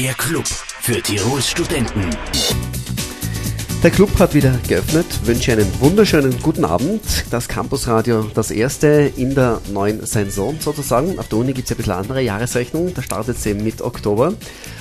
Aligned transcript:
Der 0.00 0.14
Club 0.14 0.46
für 0.46 1.02
Tirols 1.02 1.50
Studenten. 1.50 2.08
Der 3.82 3.90
Club 3.90 4.08
hat 4.18 4.32
wieder 4.32 4.58
geöffnet. 4.66 5.04
Wünsche 5.24 5.52
einen 5.52 5.68
wunderschönen 5.80 6.34
guten 6.40 6.64
Abend. 6.64 7.02
Das 7.30 7.46
Campusradio, 7.46 8.22
das 8.32 8.50
erste 8.50 9.12
in 9.18 9.34
der 9.34 9.60
neuen 9.70 10.06
Saison 10.06 10.56
sozusagen. 10.58 11.18
Auf 11.18 11.28
der 11.28 11.40
Uni 11.40 11.52
gibt 11.52 11.66
es 11.66 11.70
ja 11.70 11.74
ein 11.74 11.76
bisschen 11.76 11.92
andere 11.92 12.22
Jahresrechnung. 12.22 12.94
Da 12.94 13.02
startet 13.02 13.36
sie 13.38 13.52
mit 13.52 13.82
Oktober. 13.82 14.32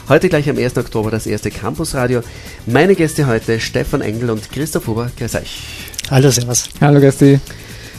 Heute 0.08 0.30
gleich 0.30 0.50
am 0.50 0.58
1. 0.58 0.78
Oktober 0.78 1.12
das 1.12 1.28
erste 1.28 1.52
Campusradio. 1.52 2.22
Meine 2.66 2.96
Gäste 2.96 3.28
heute 3.28 3.60
Stefan 3.60 4.00
Engel 4.00 4.30
und 4.30 4.50
Christoph 4.50 4.88
Huber. 4.88 5.12
Grüß 5.18 5.36
euch. 5.36 5.60
Hallo, 6.10 6.32
Servus. 6.32 6.70
Hallo, 6.80 7.02
Gäste. 7.02 7.42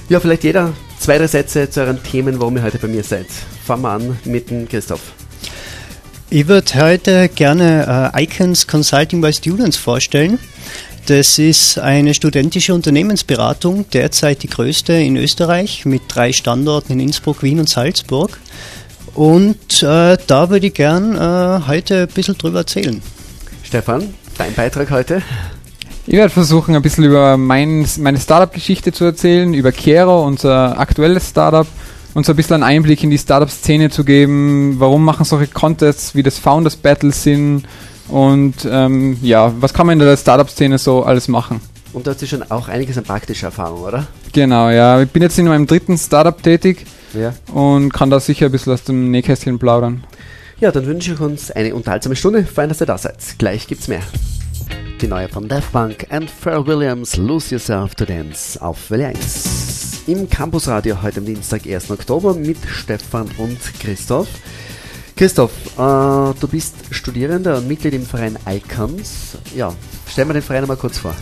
Ja, 0.09 0.19
vielleicht 0.19 0.45
jeder 0.45 0.73
zwei, 0.99 1.19
drei 1.19 1.27
Sätze 1.27 1.69
zu 1.69 1.83
euren 1.83 2.03
Themen, 2.03 2.41
warum 2.41 2.57
ihr 2.57 2.63
heute 2.63 2.79
bei 2.79 2.89
mir 2.89 3.03
seid. 3.03 3.27
Fangen 3.67 3.83
wir 3.83 3.91
an 3.91 4.19
mit 4.25 4.49
dem 4.49 4.67
Christoph. 4.67 5.13
Ich 6.35 6.49
würde 6.49 6.73
heute 6.77 7.29
gerne 7.29 8.11
äh, 8.15 8.25
Icons 8.25 8.67
Consulting 8.67 9.21
by 9.21 9.35
Students 9.35 9.77
vorstellen. 9.77 10.39
Das 11.05 11.39
ist 11.39 11.79
eine 11.79 12.15
studentische 12.15 12.73
Unternehmensberatung, 12.73 13.85
derzeit 13.93 14.43
die 14.43 14.47
größte 14.47 14.95
in 14.95 15.19
Österreich 15.19 15.85
mit 15.85 16.01
drei 16.09 16.33
Standorten 16.33 16.95
in 16.95 17.01
Innsbruck, 17.01 17.43
Wien 17.43 17.59
und 17.59 17.69
Salzburg. 17.69 18.41
Und 19.13 19.83
äh, 19.83 20.17
da 20.27 20.49
würde 20.49 20.69
ich 20.69 20.73
gern 20.73 21.17
äh, 21.17 21.67
heute 21.69 22.05
ein 22.05 22.15
bisschen 22.15 22.39
drüber 22.39 22.61
erzählen. 22.61 23.03
Stefan, 23.63 24.15
dein 24.39 24.55
Beitrag 24.55 24.91
heute? 24.91 25.21
Ich 26.07 26.15
werde 26.15 26.31
versuchen, 26.31 26.75
ein 26.75 26.81
bisschen 26.81 27.05
über 27.05 27.37
mein, 27.37 27.87
meine 27.99 28.19
Startup-Geschichte 28.19 28.91
zu 28.93 29.05
erzählen, 29.05 29.53
über 29.53 29.71
Kero, 29.71 30.25
unser 30.25 30.81
aktuelles 30.81 31.29
Startup, 31.29 31.67
und 32.15 32.27
so 32.27 32.33
ein 32.33 32.37
bisschen 32.37 32.55
einen 32.55 32.63
Einblick 32.65 33.03
in 33.05 33.11
die 33.11 33.19
Startup-Szene 33.19 33.91
zu 33.91 34.05
geben. 34.05 34.77
Warum 34.79 35.05
machen 35.05 35.25
solche 35.25 35.47
Contests 35.53 36.15
wie 36.15 36.23
das 36.23 36.39
Founders 36.39 36.77
Battle 36.77 37.13
Sinn? 37.13 37.65
Und 38.09 38.55
ähm, 38.69 39.17
ja, 39.23 39.53
was 39.61 39.73
kann 39.73 39.87
man 39.87 39.99
in 40.01 40.05
der 40.07 40.17
Startup-Szene 40.17 40.79
so 40.79 41.03
alles 41.05 41.29
machen? 41.29 41.61
Und 41.93 42.07
da 42.07 42.11
hast 42.13 42.23
du 42.23 42.27
schon 42.27 42.43
auch 42.51 42.69
einiges 42.69 42.97
an 42.99 43.05
praktischer 43.05 43.47
Erfahrung, 43.47 43.81
oder? 43.83 44.07
Genau, 44.33 44.71
ja. 44.71 45.01
Ich 45.03 45.11
bin 45.11 45.23
jetzt 45.23 45.39
in 45.39 45.47
meinem 45.47 45.67
dritten 45.67 45.97
Startup 45.99 46.43
tätig 46.43 46.85
Ja. 47.15 47.35
und 47.53 47.93
kann 47.93 48.09
da 48.11 48.19
sicher 48.21 48.47
ein 48.47 48.53
bisschen 48.53 48.73
aus 48.73 48.85
dem 48.85 49.11
Nähkästchen 49.11 49.59
plaudern. 49.59 50.05
Ja, 50.59 50.71
dann 50.73 50.87
wünsche 50.87 51.13
ich 51.13 51.21
uns 51.21 51.51
eine 51.51 51.75
unterhaltsame 51.75 52.17
Stunde. 52.17 52.45
Fein, 52.45 52.69
dass 52.69 52.81
ihr 52.81 52.87
da 52.87 52.97
seid. 52.97 53.17
Gleich 53.39 53.67
gibt's 53.67 53.89
mehr. 53.89 54.01
Die 55.01 55.09
neue 55.09 55.29
von 55.29 55.49
Daft 55.49 55.73
Punk 55.73 56.07
and 56.11 56.31
Pharrell 56.31 56.67
Williams, 56.67 57.17
Lose 57.17 57.51
Yourself 57.55 57.95
to 57.97 58.05
Dance 58.05 58.61
auf 58.63 58.91
Welle 58.91 59.07
1. 59.09 59.62
Im 60.09 60.29
Campusradio 60.29 61.01
heute 61.01 61.21
am 61.21 61.27
Dienstag, 61.27 61.65
1. 61.65 61.93
Oktober 61.93 62.35
mit 62.35 62.57
Stefan 62.67 63.31
und 63.39 63.59
Christoph. 63.79 64.27
Christoph, 65.15 65.53
äh, 65.79 65.79
du 66.41 66.49
bist 66.51 66.75
Studierender 66.91 67.59
und 67.59 67.69
Mitglied 67.69 67.95
im 67.95 68.05
Verein 68.05 68.37
Icons. 68.49 69.39
Ja, 69.55 69.73
stell 70.11 70.25
mir 70.25 70.33
den 70.33 70.43
Verein 70.43 70.63
einmal 70.63 70.77
kurz 70.77 70.99
vor. 70.99 71.15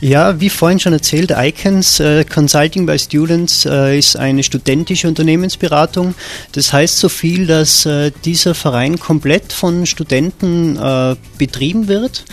Ja, 0.00 0.40
wie 0.40 0.50
vorhin 0.50 0.80
schon 0.80 0.92
erzählt, 0.92 1.32
Icons 1.36 2.00
äh, 2.00 2.24
Consulting 2.24 2.84
by 2.84 2.98
Students 2.98 3.64
äh, 3.66 3.96
ist 3.96 4.16
eine 4.16 4.42
studentische 4.42 5.06
Unternehmensberatung. 5.06 6.16
Das 6.50 6.72
heißt 6.72 6.98
so 6.98 7.08
viel, 7.08 7.46
dass 7.46 7.86
äh, 7.86 8.10
dieser 8.24 8.56
Verein 8.56 8.98
komplett 8.98 9.52
von 9.52 9.86
Studenten 9.86 10.76
äh, 10.76 11.14
betrieben 11.38 11.86
wird. 11.86 12.24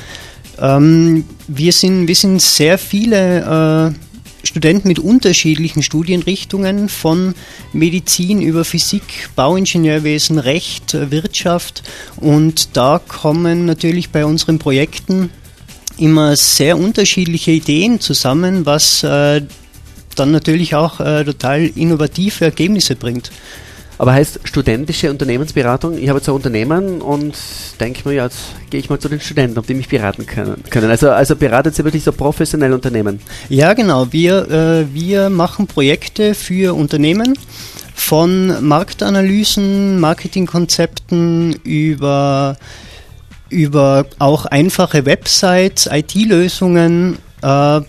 Ähm, 0.60 1.26
wir, 1.48 1.72
sind, 1.72 2.08
wir 2.08 2.16
sind 2.16 2.42
sehr 2.42 2.80
viele 2.80 3.94
äh, 3.94 4.07
Studenten 4.48 4.88
mit 4.88 5.00
unterschiedlichen 5.00 5.84
Studienrichtungen, 5.84 6.90
von 6.90 7.36
Medizin 7.74 8.42
über 8.42 8.66
Physik, 8.66 9.30
Bauingenieurwesen, 9.36 10.40
Recht, 10.40 10.94
Wirtschaft. 11.12 11.84
Und 12.16 12.76
da 12.76 13.00
kommen 13.06 13.66
natürlich 13.66 14.10
bei 14.10 14.26
unseren 14.26 14.58
Projekten 14.58 15.30
immer 15.98 16.36
sehr 16.36 16.78
unterschiedliche 16.78 17.52
Ideen 17.52 18.00
zusammen, 18.00 18.66
was 18.66 19.04
äh, 19.04 19.42
dann 20.16 20.32
natürlich 20.32 20.76
auch 20.76 21.00
äh, 21.00 21.24
total 21.26 21.66
innovative 21.76 22.46
Ergebnisse 22.46 22.96
bringt. 22.96 23.32
Aber 23.98 24.14
heißt 24.14 24.42
studentische 24.44 25.10
Unternehmensberatung, 25.10 25.98
ich 25.98 26.10
habe 26.10 26.20
jetzt 26.20 26.30
ein 26.30 26.36
Unternehmen 26.36 27.02
und 27.02 27.36
denke 27.80 28.08
mir, 28.08 28.16
jetzt 28.16 28.40
gehe 28.70 28.80
ich 28.80 28.90
mal 28.90 29.00
zu 29.00 29.10
den 29.10 29.20
Studenten, 29.20 29.58
ob 29.58 29.66
die 29.66 29.74
mich 29.74 29.90
beraten 29.90 30.26
können. 30.26 30.64
können. 30.70 30.90
Also, 30.90 31.10
also 31.10 31.36
beratet 31.36 31.76
sie 31.76 31.84
wirklich 31.84 32.04
so 32.04 32.12
professionell 32.12 32.74
Unternehmen. 32.74 33.20
Ja, 33.50 33.74
genau. 33.74 34.12
Wir, 34.12 34.50
äh, 34.52 34.94
wir 34.94 35.30
machen 35.30 35.66
Projekte 35.66 36.36
für 36.36 36.76
Unternehmen 36.76 37.38
von 37.96 38.64
Marktanalysen, 38.66 40.00
Marketingkonzepten 40.00 41.54
über, 41.64 42.58
über 43.50 44.06
auch 44.20 44.46
einfache 44.46 45.06
Websites, 45.06 45.90
IT-Lösungen, 45.92 47.18
äh, 47.42 47.82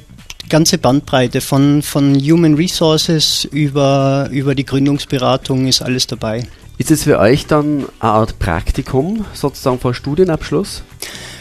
ganze 0.48 0.78
Bandbreite 0.78 1.40
von, 1.40 1.82
von 1.82 2.14
Human 2.18 2.54
Resources 2.54 3.46
über, 3.50 4.28
über 4.30 4.54
die 4.54 4.64
Gründungsberatung 4.64 5.66
ist 5.66 5.82
alles 5.82 6.06
dabei. 6.06 6.46
Ist 6.78 6.90
es 6.90 7.02
für 7.04 7.18
euch 7.18 7.46
dann 7.46 7.86
eine 7.98 8.12
Art 8.12 8.38
Praktikum, 8.38 9.24
sozusagen 9.34 9.80
vor 9.80 9.94
Studienabschluss? 9.94 10.82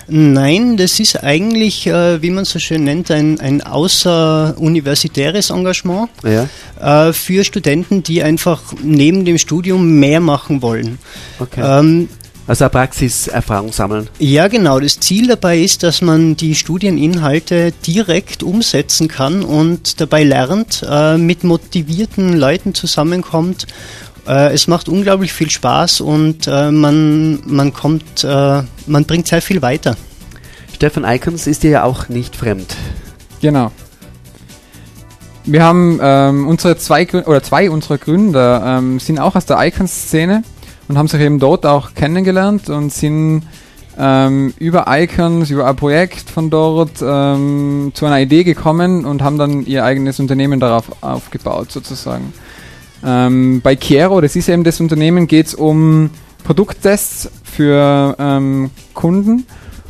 Nein, 0.09 0.77
das 0.77 0.99
ist 1.01 1.21
eigentlich, 1.21 1.85
äh, 1.85 2.21
wie 2.21 2.29
man 2.29 2.45
so 2.45 2.59
schön 2.59 2.85
nennt, 2.85 3.11
ein, 3.11 3.39
ein 3.41 3.61
außeruniversitäres 3.61 5.49
Engagement 5.49 6.09
Ja. 6.23 6.47
äh, 7.09 7.13
für 7.13 7.43
Studenten, 7.43 8.03
die 8.03 8.23
einfach 8.23 8.61
neben 8.81 9.25
dem 9.25 9.37
Studium 9.37 9.99
mehr 9.99 10.19
machen 10.21 10.61
wollen. 10.61 10.97
Okay. 11.39 11.61
Ähm, 11.61 12.09
Also 12.47 12.63
eine 12.63 12.69
Praxiserfahrung 12.69 13.73
sammeln. 13.73 14.07
ja, 14.19 14.47
genau. 14.47 14.79
Das 14.79 14.99
Ziel 15.01 15.27
dabei 15.27 15.59
ist, 15.59 15.83
dass 15.83 16.01
man 16.01 16.37
die 16.37 16.55
Studieninhalte 16.55 17.73
direkt 17.85 18.41
umsetzen 18.41 19.09
kann 19.09 19.43
und 19.43 19.99
dabei 19.99 20.23
lernt, 20.23 20.85
äh, 20.89 21.17
mit 21.17 21.43
motivierten 21.43 22.37
Leuten 22.37 22.73
zusammenkommt. 22.73 23.67
Äh, 24.25 24.53
es 24.53 24.67
macht 24.67 24.87
unglaublich 24.87 25.33
viel 25.33 25.49
Spaß 25.49 25.99
und 25.99 26.47
äh, 26.47 26.71
man, 26.71 27.39
man 27.45 27.73
kommt, 27.73 28.23
äh, 28.23 28.63
man 28.85 29.05
bringt 29.05 29.27
sehr 29.27 29.41
viel 29.41 29.61
weiter. 29.61 29.97
Stefan 30.73 31.03
Icons 31.03 31.47
ist 31.47 31.63
dir 31.63 31.71
ja 31.71 31.83
auch 31.83 32.07
nicht 32.07 32.35
fremd. 32.35 32.75
Genau. 33.41 33.71
Wir 35.43 35.63
haben 35.63 35.99
ähm, 36.01 36.47
unsere 36.47 36.77
zwei 36.77 37.07
oder 37.25 37.41
zwei 37.41 37.69
unserer 37.69 37.97
Gründer 37.97 38.63
ähm, 38.65 38.99
sind 38.99 39.19
auch 39.19 39.35
aus 39.35 39.45
der 39.45 39.57
Icons-Szene 39.65 40.43
und 40.87 40.97
haben 40.97 41.07
sich 41.07 41.21
eben 41.21 41.39
dort 41.39 41.65
auch 41.65 41.93
kennengelernt 41.93 42.69
und 42.69 42.91
sind 42.91 43.43
ähm, 43.97 44.53
über 44.59 44.85
Icons, 44.87 45.49
über 45.49 45.67
ein 45.67 45.75
Projekt 45.75 46.29
von 46.29 46.49
dort 46.49 47.01
ähm, 47.01 47.91
zu 47.93 48.05
einer 48.05 48.19
Idee 48.19 48.43
gekommen 48.43 49.05
und 49.05 49.21
haben 49.21 49.37
dann 49.37 49.65
ihr 49.65 49.83
eigenes 49.83 50.19
Unternehmen 50.19 50.59
darauf 50.59 50.85
aufgebaut 51.01 51.71
sozusagen. 51.71 52.33
Ähm, 53.03 53.61
bei 53.61 53.75
Kiero, 53.75 54.21
das 54.21 54.35
ist 54.35 54.49
eben 54.49 54.63
das 54.63 54.79
Unternehmen, 54.79 55.27
geht 55.27 55.47
es 55.47 55.55
um 55.55 56.09
Produkttests 56.43 57.29
für 57.43 58.15
ähm, 58.19 58.69
Kunden 58.93 59.45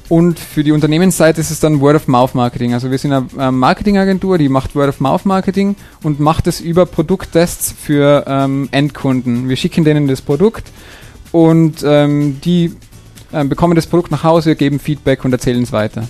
und 0.09 0.39
für 0.39 0.63
die 0.63 0.71
Unternehmensseite 0.71 1.41
ist 1.41 1.51
es 1.51 1.59
dann 1.59 1.81
Word-of-Mouth-Marketing. 1.81 2.73
Also 2.73 2.89
wir 2.91 2.97
sind 2.97 3.11
eine 3.11 3.51
Marketingagentur, 3.51 4.37
die 4.37 4.47
macht 4.47 4.73
Word-of-Mouth-Marketing 4.73 5.75
und 6.01 6.21
macht 6.21 6.47
es 6.47 6.61
über 6.61 6.85
Produkttests 6.85 7.73
für 7.77 8.23
ähm, 8.25 8.69
Endkunden. 8.71 9.49
Wir 9.49 9.57
schicken 9.57 9.83
denen 9.83 10.07
das 10.07 10.21
Produkt 10.21 10.71
und 11.37 11.83
ähm, 11.83 12.41
die 12.43 12.73
ähm, 13.31 13.47
bekommen 13.47 13.75
das 13.75 13.85
Produkt 13.85 14.09
nach 14.09 14.23
Hause, 14.23 14.55
geben 14.55 14.79
Feedback 14.79 15.23
und 15.23 15.31
erzählen 15.31 15.61
es 15.61 15.71
weiter. 15.71 16.07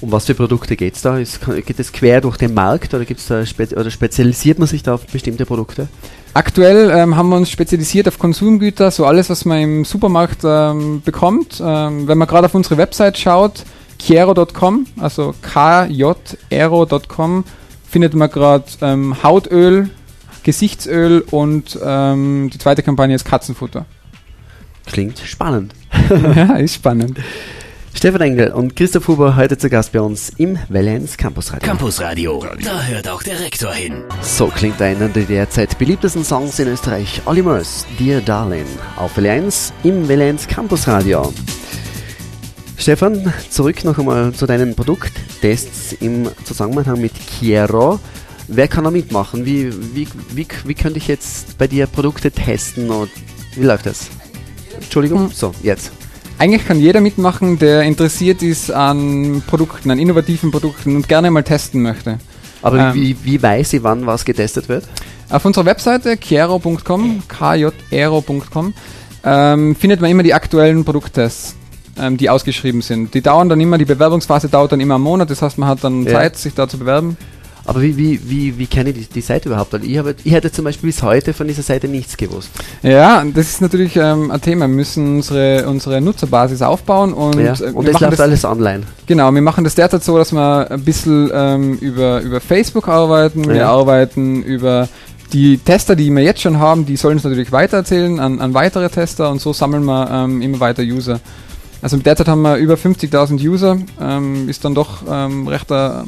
Um 0.00 0.10
was 0.10 0.24
für 0.24 0.34
Produkte 0.34 0.76
geht 0.76 0.96
es 0.96 1.02
da? 1.02 1.18
Ist, 1.18 1.40
geht 1.66 1.78
es 1.78 1.92
quer 1.92 2.22
durch 2.22 2.38
den 2.38 2.54
Markt 2.54 2.94
oder, 2.94 3.04
gibt's 3.04 3.26
da 3.26 3.44
spe 3.44 3.68
oder 3.76 3.90
spezialisiert 3.90 4.58
man 4.58 4.66
sich 4.66 4.82
da 4.82 4.94
auf 4.94 5.06
bestimmte 5.06 5.44
Produkte? 5.44 5.88
Aktuell 6.32 6.90
ähm, 6.90 7.16
haben 7.16 7.28
wir 7.28 7.36
uns 7.36 7.50
spezialisiert 7.50 8.08
auf 8.08 8.18
Konsumgüter, 8.18 8.90
so 8.90 9.04
alles, 9.04 9.28
was 9.28 9.44
man 9.44 9.58
im 9.58 9.84
Supermarkt 9.84 10.40
ähm, 10.42 11.02
bekommt. 11.04 11.62
Ähm, 11.62 12.08
wenn 12.08 12.16
man 12.16 12.26
gerade 12.26 12.46
auf 12.46 12.54
unsere 12.54 12.78
Website 12.78 13.18
schaut, 13.18 13.64
kiero.com, 13.98 14.86
also 14.98 15.34
kjero.com, 15.42 17.44
findet 17.88 18.14
man 18.14 18.30
gerade 18.30 18.64
ähm, 18.80 19.22
Hautöl, 19.22 19.90
Gesichtsöl 20.42 21.22
und 21.30 21.78
ähm, 21.84 22.48
die 22.50 22.58
zweite 22.58 22.82
Kampagne 22.82 23.14
ist 23.14 23.26
Katzenfutter. 23.26 23.84
Klingt 24.86 25.18
spannend. 25.18 25.74
ja, 26.10 26.56
ist 26.56 26.74
spannend. 26.74 27.18
Stefan 27.94 28.22
Engel 28.22 28.52
und 28.52 28.74
Christoph 28.74 29.06
Huber 29.06 29.36
heute 29.36 29.56
zu 29.56 29.68
Gast 29.68 29.92
bei 29.92 30.00
uns 30.00 30.30
im 30.30 30.58
Valence 30.68 31.16
Campus 31.16 31.52
Radio. 31.52 31.68
Campusradio, 31.68 32.44
da 32.64 32.82
hört 32.82 33.08
auch 33.08 33.22
der 33.22 33.38
Rektor 33.38 33.72
hin. 33.72 34.02
So 34.22 34.46
klingt 34.46 34.80
einer 34.82 35.08
der 35.08 35.24
derzeit 35.24 35.78
beliebtesten 35.78 36.24
Songs 36.24 36.58
in 36.58 36.68
Österreich. 36.68 37.22
Olly 37.26 37.42
Murs, 37.42 37.86
Dear 37.98 38.20
Darling, 38.20 38.66
auf 38.96 39.16
1 39.16 39.72
im 39.84 40.08
Valence 40.08 40.48
Campus 40.48 40.88
Radio. 40.88 41.32
Stefan, 42.76 43.32
zurück 43.50 43.84
noch 43.84 43.96
einmal 43.98 44.32
zu 44.32 44.46
deinen 44.46 44.74
Produkttests 44.74 45.92
im 45.92 46.28
Zusammenhang 46.44 47.00
mit 47.00 47.12
Kiero. 47.14 48.00
Wer 48.48 48.66
kann 48.66 48.82
da 48.84 48.90
mitmachen? 48.90 49.44
Wie, 49.44 49.72
wie, 49.94 50.08
wie, 50.30 50.46
wie 50.64 50.74
könnte 50.74 50.98
ich 50.98 51.06
jetzt 51.06 51.56
bei 51.58 51.68
dir 51.68 51.86
Produkte 51.86 52.32
testen 52.32 52.90
und 52.90 53.10
wie 53.54 53.64
läuft 53.64 53.86
das? 53.86 54.08
Entschuldigung, 54.80 55.26
Hm. 55.26 55.30
so, 55.32 55.52
jetzt. 55.62 55.92
eigentlich 56.38 56.66
kann 56.66 56.78
jeder 56.80 57.00
mitmachen, 57.00 57.58
der 57.58 57.82
interessiert 57.82 58.42
ist 58.42 58.70
an 58.70 59.42
Produkten, 59.46 59.90
an 59.90 59.98
innovativen 59.98 60.50
Produkten 60.50 60.96
und 60.96 61.08
gerne 61.08 61.30
mal 61.30 61.42
testen 61.42 61.82
möchte. 61.82 62.18
Aber 62.62 62.78
Ähm. 62.78 62.94
wie, 62.94 63.16
wie 63.24 63.42
weiß 63.42 63.72
ich, 63.74 63.82
wann 63.82 64.06
was 64.06 64.24
getestet 64.24 64.68
wird? 64.68 64.84
Auf 65.30 65.44
unserer 65.44 65.64
Webseite 65.66 66.16
kiero.com, 66.16 67.22
kjero.com, 67.28 68.74
ähm, 69.24 69.76
findet 69.76 70.00
man 70.00 70.10
immer 70.10 70.22
die 70.22 70.34
aktuellen 70.34 70.84
Produkttests, 70.84 71.54
ähm, 71.98 72.16
die 72.16 72.28
ausgeschrieben 72.28 72.82
sind. 72.82 73.14
Die 73.14 73.20
dauern 73.22 73.48
dann 73.48 73.60
immer, 73.60 73.78
die 73.78 73.84
Bewerbungsphase 73.84 74.48
dauert 74.48 74.72
dann 74.72 74.80
immer 74.80 74.96
einen 74.96 75.04
Monat, 75.04 75.30
das 75.30 75.42
heißt, 75.42 75.58
man 75.58 75.68
hat 75.68 75.82
dann 75.84 76.04
Ja. 76.04 76.12
Zeit, 76.12 76.36
sich 76.36 76.54
da 76.54 76.68
zu 76.68 76.78
bewerben. 76.78 77.16
Aber 77.64 77.80
wie, 77.82 77.96
wie, 77.96 78.20
wie, 78.28 78.58
wie 78.58 78.66
kenne 78.66 78.90
ich 78.90 79.08
die, 79.08 79.14
die 79.14 79.20
Seite 79.20 79.48
überhaupt? 79.48 79.72
Weil 79.72 79.84
ich, 79.84 79.96
habe, 79.98 80.14
ich 80.24 80.32
hätte 80.32 80.50
zum 80.50 80.64
Beispiel 80.64 80.88
bis 80.88 81.02
heute 81.02 81.32
von 81.32 81.46
dieser 81.46 81.62
Seite 81.62 81.88
nichts 81.88 82.16
gewusst. 82.16 82.50
Ja, 82.82 83.24
das 83.24 83.48
ist 83.50 83.60
natürlich 83.60 83.96
ähm, 83.96 84.30
ein 84.30 84.40
Thema. 84.40 84.66
Wir 84.66 84.74
müssen 84.74 85.16
unsere, 85.16 85.68
unsere 85.68 86.00
Nutzerbasis 86.00 86.62
aufbauen 86.62 87.12
und, 87.12 87.38
ja. 87.38 87.52
äh, 87.54 87.58
wir 87.60 87.76
Und 87.76 87.92
machen 87.92 88.02
läuft 88.04 88.12
das, 88.14 88.20
alles 88.20 88.44
online. 88.44 88.82
Genau, 89.06 89.32
wir 89.32 89.42
machen 89.42 89.64
das 89.64 89.74
derzeit 89.74 90.02
so, 90.02 90.18
dass 90.18 90.32
wir 90.32 90.70
ein 90.70 90.82
bisschen 90.84 91.30
ähm, 91.32 91.74
über, 91.78 92.20
über 92.20 92.40
Facebook 92.40 92.88
arbeiten. 92.88 93.48
Wir 93.48 93.56
Ja. 93.56 93.70
arbeiten 93.70 94.42
über 94.42 94.88
die 95.32 95.56
Tester, 95.58 95.96
die 95.96 96.10
wir 96.10 96.22
jetzt 96.22 96.42
schon 96.42 96.58
haben, 96.58 96.84
die 96.84 96.96
sollen 96.96 97.16
es 97.16 97.24
natürlich 97.24 97.52
weitererzählen 97.52 98.20
an, 98.20 98.40
an 98.40 98.52
weitere 98.54 98.88
Tester 98.90 99.30
und 99.30 99.40
so 99.40 99.52
sammeln 99.52 99.84
wir 99.84 100.10
ähm, 100.10 100.42
immer 100.42 100.60
weiter 100.60 100.82
User. 100.82 101.20
Also 101.82 101.96
derzeit 101.96 102.28
haben 102.28 102.42
wir 102.42 102.56
über 102.56 102.74
50.000 102.74 103.44
User, 103.46 103.76
ähm, 104.00 104.48
ist 104.48 104.64
dann 104.64 104.74
doch 104.74 105.02
ähm, 105.08 105.48
recht, 105.48 105.70
eine, 105.72 106.04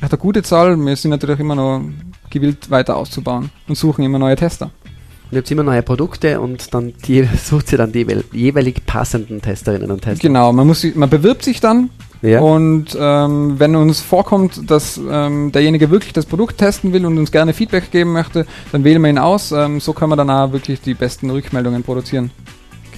recht 0.00 0.12
eine 0.12 0.18
gute 0.18 0.44
Zahl. 0.44 0.76
Wir 0.76 0.94
sind 0.94 1.10
natürlich 1.10 1.40
immer 1.40 1.56
noch 1.56 1.82
gewillt, 2.30 2.70
weiter 2.70 2.96
auszubauen 2.96 3.50
und 3.66 3.74
suchen 3.76 4.04
immer 4.04 4.20
neue 4.20 4.36
Tester. 4.36 4.66
Und 4.66 5.32
ihr 5.32 5.38
habt 5.38 5.50
immer 5.50 5.64
neue 5.64 5.82
Produkte 5.82 6.40
und 6.40 6.72
dann 6.72 6.92
die, 7.04 7.28
sucht 7.44 7.72
ihr 7.72 7.78
dann 7.78 7.90
die 7.90 7.98
jeweil- 8.04 8.24
jeweilig 8.32 8.86
passenden 8.86 9.42
Testerinnen 9.42 9.90
und 9.90 10.02
Tester. 10.02 10.22
Genau, 10.26 10.52
man, 10.52 10.66
muss, 10.68 10.86
man 10.94 11.10
bewirbt 11.10 11.42
sich 11.44 11.60
dann 11.60 11.90
Ja. 12.22 12.40
Und 12.40 12.96
ähm, 12.98 13.58
wenn 13.58 13.74
uns 13.76 14.00
vorkommt, 14.00 14.70
dass 14.70 15.00
ähm, 15.10 15.50
derjenige 15.52 15.90
wirklich 15.90 16.12
das 16.12 16.26
Produkt 16.26 16.58
testen 16.58 16.92
will 16.92 17.04
und 17.04 17.18
uns 17.18 17.30
gerne 17.32 17.52
Feedback 17.52 17.90
geben 17.90 18.12
möchte, 18.12 18.46
dann 18.72 18.84
wählen 18.84 19.02
wir 19.02 19.10
ihn 19.10 19.18
aus. 19.18 19.52
Ähm, 19.52 19.80
so 19.80 19.92
können 19.92 20.12
wir 20.12 20.16
dann 20.16 20.30
auch 20.30 20.52
wirklich 20.52 20.80
die 20.80 20.94
besten 20.94 21.28
Rückmeldungen 21.30 21.82
produzieren. 21.82 22.30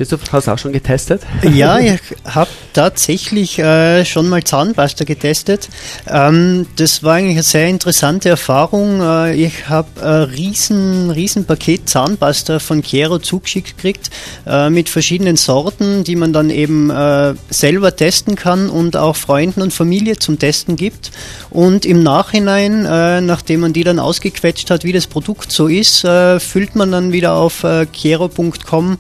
Christoph, 0.00 0.23
hast 0.32 0.47
du 0.47 0.52
auch 0.52 0.58
schon 0.58 0.73
getestet? 0.73 1.20
Ja, 1.43 1.79
ich 1.79 2.00
habe 2.25 2.49
tatsächlich 2.73 3.58
äh, 3.58 4.02
schon 4.06 4.31
mal 4.31 4.43
Zahnpasta 4.43 5.05
getestet. 5.05 5.69
Ähm, 6.06 6.67
das 6.76 7.02
war 7.02 7.17
eigentlich 7.17 7.35
eine 7.35 7.43
sehr 7.43 7.69
interessante 7.69 8.31
Erfahrung. 8.31 9.02
Äh, 9.02 9.35
ich 9.35 9.69
habe 9.69 9.88
ein 10.02 10.23
riesen, 10.35 11.11
riesen 11.11 11.44
Paket 11.44 11.87
Zahnpasta 11.87 12.61
von 12.61 12.81
Chiero 12.82 13.19
zugeschickt 13.19 13.76
gekriegt 13.76 14.08
äh, 14.47 14.70
mit 14.70 14.88
verschiedenen 14.88 15.37
Sorten, 15.37 16.02
die 16.02 16.17
man 16.17 16.32
dann 16.32 16.49
eben 16.49 16.88
äh, 16.88 17.35
selber 17.50 17.94
testen 17.94 18.37
kann 18.37 18.70
und 18.70 18.97
auch 18.97 19.17
Freunden 19.17 19.61
und 19.61 19.75
Familie 19.75 20.17
zum 20.17 20.38
Testen 20.38 20.76
gibt. 20.76 21.11
Und 21.50 21.85
im 21.85 22.02
Nachhinein, 22.02 22.87
äh, 22.87 23.20
nachdem 23.20 23.61
man 23.61 23.75
die 23.75 23.85
dann 23.85 23.99
ausgequetscht 23.99 24.70
hat, 24.70 24.82
wie 24.82 24.93
das 24.93 25.06
Produkt 25.06 25.52
so 25.52 25.67
ist, 25.67 26.05
äh, 26.05 26.41
füllt 26.41 26.75
man 26.75 26.91
dann 26.91 27.12
wieder 27.12 27.35
auf 27.35 27.64
äh, 27.64 27.85
chiero.com 27.85 28.97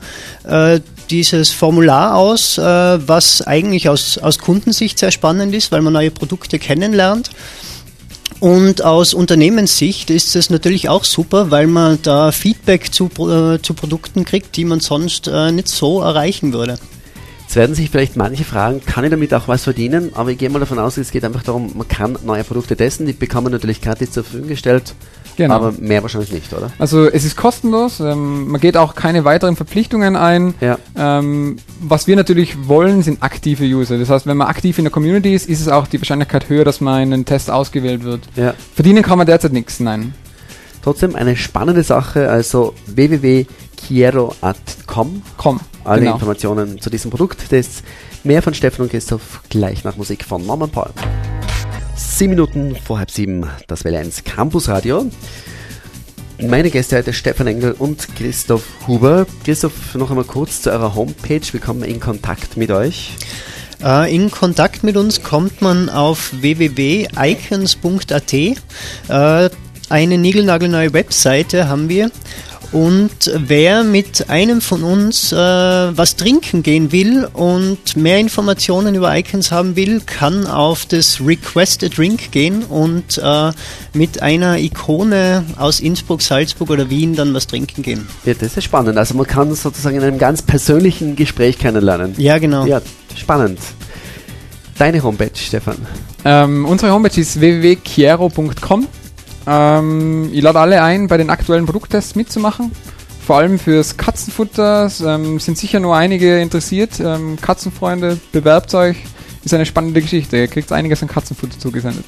dieses 1.10 1.50
Formular 1.50 2.16
aus, 2.16 2.58
äh, 2.58 2.62
was 2.62 3.42
eigentlich 3.42 3.88
aus, 3.88 4.18
aus 4.18 4.38
Kundensicht 4.38 4.98
sehr 4.98 5.10
spannend 5.10 5.54
ist, 5.54 5.72
weil 5.72 5.82
man 5.82 5.92
neue 5.92 6.10
Produkte 6.10 6.58
kennenlernt. 6.58 7.30
Und 8.38 8.82
aus 8.82 9.12
Unternehmenssicht 9.12 10.08
ist 10.08 10.34
es 10.34 10.48
natürlich 10.48 10.88
auch 10.88 11.04
super, 11.04 11.50
weil 11.50 11.66
man 11.66 11.98
da 12.02 12.32
Feedback 12.32 12.92
zu, 12.92 13.06
äh, 13.06 13.60
zu 13.60 13.74
Produkten 13.74 14.24
kriegt, 14.24 14.56
die 14.56 14.64
man 14.64 14.80
sonst 14.80 15.28
äh, 15.28 15.52
nicht 15.52 15.68
so 15.68 16.00
erreichen 16.00 16.54
würde. 16.54 16.78
Jetzt 17.42 17.56
werden 17.56 17.74
sich 17.74 17.90
vielleicht 17.90 18.16
manche 18.16 18.44
fragen, 18.44 18.80
kann 18.86 19.04
ich 19.04 19.10
damit 19.10 19.34
auch 19.34 19.48
was 19.48 19.64
verdienen? 19.64 20.12
Aber 20.14 20.30
ich 20.30 20.38
gehe 20.38 20.48
mal 20.48 20.60
davon 20.60 20.78
aus, 20.78 20.96
es 20.96 21.10
geht 21.10 21.24
einfach 21.24 21.42
darum, 21.42 21.72
man 21.76 21.88
kann 21.88 22.16
neue 22.24 22.44
Produkte 22.44 22.76
testen, 22.76 23.06
die 23.06 23.12
bekommen 23.12 23.52
natürlich 23.52 23.82
gratis 23.82 24.12
zur 24.12 24.22
Verfügung 24.22 24.48
gestellt, 24.48 24.94
Genau. 25.44 25.54
aber 25.54 25.72
mehr 25.78 26.02
wahrscheinlich 26.02 26.32
nicht, 26.32 26.52
oder? 26.52 26.70
Also 26.78 27.06
es 27.06 27.24
ist 27.24 27.34
kostenlos, 27.34 27.98
ähm, 28.00 28.48
man 28.48 28.60
geht 28.60 28.76
auch 28.76 28.94
keine 28.94 29.24
weiteren 29.24 29.56
Verpflichtungen 29.56 30.14
ein. 30.14 30.52
Ja. 30.60 30.76
Ähm, 30.96 31.56
was 31.80 32.06
wir 32.06 32.14
natürlich 32.14 32.68
wollen, 32.68 33.00
sind 33.02 33.22
aktive 33.22 33.64
User. 33.64 33.96
Das 33.96 34.10
heißt, 34.10 34.26
wenn 34.26 34.36
man 34.36 34.48
aktiv 34.48 34.76
in 34.76 34.84
der 34.84 34.92
Community 34.92 35.34
ist, 35.34 35.48
ist 35.48 35.62
es 35.62 35.68
auch 35.68 35.86
die 35.86 35.98
Wahrscheinlichkeit 35.98 36.50
höher, 36.50 36.64
dass 36.64 36.82
man 36.82 37.02
in 37.02 37.14
einen 37.14 37.24
Test 37.24 37.50
ausgewählt 37.50 38.04
wird. 38.04 38.20
Ja. 38.36 38.52
Verdienen 38.74 39.02
kann 39.02 39.16
man 39.16 39.26
derzeit 39.26 39.54
nichts, 39.54 39.80
nein. 39.80 40.12
Trotzdem 40.82 41.16
eine 41.16 41.36
spannende 41.36 41.84
Sache, 41.84 42.28
also 42.28 42.74
www.chiero.com. 42.86 45.22
Komm, 45.38 45.60
Alle 45.84 46.00
genau. 46.00 46.12
Informationen 46.14 46.80
zu 46.82 46.90
diesem 46.90 47.10
Produkttests. 47.10 47.82
Mehr 48.24 48.42
von 48.42 48.52
Stefan 48.52 48.82
und 48.82 48.90
Christoph 48.90 49.40
gleich 49.48 49.84
nach 49.84 49.96
Musik 49.96 50.22
von 50.24 50.44
Norman 50.44 50.68
Paul. 50.68 50.90
Sieben 52.00 52.30
Minuten 52.30 52.76
vor 52.76 52.98
halb 52.98 53.10
sieben, 53.10 53.46
das 53.66 53.84
Welle 53.84 53.98
1 53.98 54.24
Campus 54.24 54.68
Radio. 54.68 55.04
Meine 56.40 56.70
Gäste 56.70 56.96
heute 56.96 57.12
Stefan 57.12 57.46
Engel 57.46 57.72
und 57.72 58.16
Christoph 58.16 58.64
Huber. 58.86 59.26
Christoph, 59.44 59.94
noch 59.94 60.08
einmal 60.08 60.24
kurz 60.24 60.62
zu 60.62 60.70
eurer 60.72 60.94
Homepage. 60.94 61.42
Wie 61.52 61.58
kommen 61.58 61.82
wir 61.82 61.88
in 61.88 62.00
Kontakt 62.00 62.56
mit 62.56 62.70
euch? 62.70 63.12
Äh, 63.84 64.14
in 64.14 64.30
Kontakt 64.30 64.82
mit 64.82 64.96
uns 64.96 65.22
kommt 65.22 65.60
man 65.60 65.90
auf 65.90 66.32
www.icons.at. 66.40 68.32
Äh, 68.32 69.50
eine 69.90 70.18
niegelnagelneue 70.18 70.94
Webseite 70.94 71.68
haben 71.68 71.90
wir. 71.90 72.10
Und 72.72 73.32
wer 73.34 73.82
mit 73.82 74.30
einem 74.30 74.60
von 74.60 74.84
uns 74.84 75.32
äh, 75.32 75.36
was 75.36 76.14
trinken 76.14 76.62
gehen 76.62 76.92
will 76.92 77.26
und 77.32 77.96
mehr 77.96 78.18
Informationen 78.18 78.94
über 78.94 79.16
Icons 79.16 79.50
haben 79.50 79.74
will, 79.74 80.00
kann 80.06 80.46
auf 80.46 80.86
das 80.86 81.20
Request 81.20 81.82
a 81.82 81.88
Drink 81.88 82.30
gehen 82.30 82.62
und 82.62 83.18
äh, 83.18 83.50
mit 83.92 84.22
einer 84.22 84.58
Ikone 84.58 85.44
aus 85.58 85.80
Innsbruck, 85.80 86.22
Salzburg 86.22 86.70
oder 86.70 86.88
Wien 86.90 87.16
dann 87.16 87.34
was 87.34 87.48
trinken 87.48 87.82
gehen. 87.82 88.06
Ja, 88.24 88.34
das 88.34 88.56
ist 88.56 88.64
spannend. 88.64 88.96
Also 88.96 89.14
man 89.14 89.26
kann 89.26 89.52
sozusagen 89.52 89.96
in 89.96 90.02
einem 90.04 90.18
ganz 90.18 90.42
persönlichen 90.42 91.16
Gespräch 91.16 91.58
kennenlernen. 91.58 92.14
Ja, 92.18 92.38
genau. 92.38 92.66
Ja, 92.66 92.80
spannend. 93.16 93.58
Deine 94.78 95.02
Homepage, 95.02 95.30
Stefan. 95.34 95.76
Ähm, 96.24 96.64
unsere 96.66 96.92
Homepage 96.92 97.20
ist 97.20 97.40
www.chiero.com. 97.40 98.86
Ähm, 99.46 100.30
ich 100.32 100.42
lade 100.42 100.58
alle 100.58 100.82
ein, 100.82 101.08
bei 101.08 101.16
den 101.16 101.30
aktuellen 101.30 101.66
Produkttests 101.66 102.14
mitzumachen. 102.14 102.72
Vor 103.26 103.36
allem 103.36 103.58
fürs 103.58 103.96
Katzenfutter 103.96 104.90
ähm, 105.04 105.38
sind 105.38 105.56
sicher 105.56 105.78
nur 105.78 105.94
einige 105.94 106.40
interessiert. 106.40 107.00
Ähm, 107.00 107.38
Katzenfreunde, 107.40 108.18
bewerbt 108.32 108.74
euch. 108.74 108.96
Ist 109.44 109.54
eine 109.54 109.66
spannende 109.66 110.02
Geschichte. 110.02 110.36
Ihr 110.36 110.48
kriegt 110.48 110.72
einiges 110.72 111.02
an 111.02 111.08
Katzenfutter 111.08 111.58
zugesendet. 111.58 112.04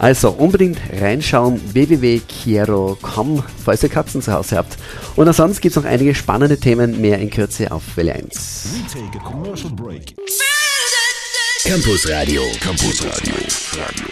Also 0.00 0.30
unbedingt 0.30 0.78
reinschauen, 0.98 1.60
www.chiero.com, 1.74 3.42
falls 3.62 3.82
ihr 3.82 3.90
Katzen 3.90 4.22
zu 4.22 4.32
Hause 4.32 4.56
habt. 4.56 4.78
Und 5.14 5.28
ansonsten 5.28 5.60
gibt 5.60 5.76
es 5.76 5.82
noch 5.82 5.90
einige 5.90 6.14
spannende 6.14 6.58
Themen, 6.58 7.02
mehr 7.02 7.18
in 7.18 7.28
Kürze 7.28 7.70
auf 7.70 7.82
Welle 7.96 8.14
1. 8.14 8.68
We 8.72 9.00
take 9.00 9.18
a 9.18 9.22
commercial 9.22 9.70
break. 9.70 10.14
Campus 11.64 12.08
Radio. 12.08 12.42
Campus 12.60 13.04
Radio. 13.04 13.34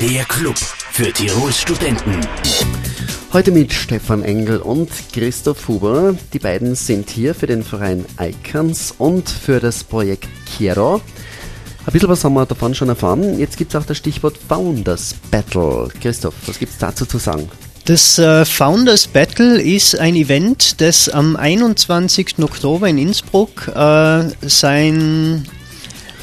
Der 0.01 0.25
Club 0.27 0.57
für 0.57 1.11
Tirols 1.13 1.61
Studenten. 1.61 2.21
Heute 3.33 3.51
mit 3.51 3.73
Stefan 3.73 4.23
Engel 4.23 4.59
und 4.59 4.91
Christoph 5.13 5.67
Huber. 5.67 6.15
Die 6.33 6.39
beiden 6.39 6.75
sind 6.75 7.09
hier 7.09 7.35
für 7.35 7.47
den 7.47 7.63
Verein 7.63 8.05
Icons 8.21 8.95
und 8.99 9.29
für 9.31 9.61
das 9.61 9.83
Projekt 9.83 10.29
Chiero. 10.47 11.01
Ein 11.87 11.93
bisschen 11.93 12.11
was 12.11 12.23
haben 12.23 12.35
wir 12.35 12.45
davon 12.45 12.75
schon 12.75 12.91
erfahren. 12.91 13.39
Jetzt 13.39 13.57
gibt 13.57 13.75
es 13.75 13.81
auch 13.81 13.87
das 13.87 13.97
Stichwort 13.97 14.37
Founders 14.49 15.15
Battle. 15.31 15.89
Christoph, 16.01 16.35
was 16.47 16.59
gibt 16.59 16.73
es 16.73 16.79
dazu 16.79 17.07
zu 17.07 17.19
sagen? 17.19 17.51
Das 17.87 18.19
äh, 18.19 18.45
Founders 18.45 19.07
Battle 19.07 19.61
ist 19.61 19.99
ein 19.99 20.15
Event, 20.15 20.83
das 20.83 21.09
am 21.09 21.35
21. 21.37 22.41
Oktober 22.41 22.89
in 22.89 22.99
Innsbruck 22.99 23.69
äh, 23.69 24.29
sein, 24.43 25.49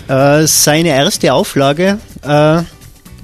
äh, 0.08 0.46
seine 0.48 0.90
erste 0.90 1.34
Auflage 1.34 2.00
äh, 2.24 2.62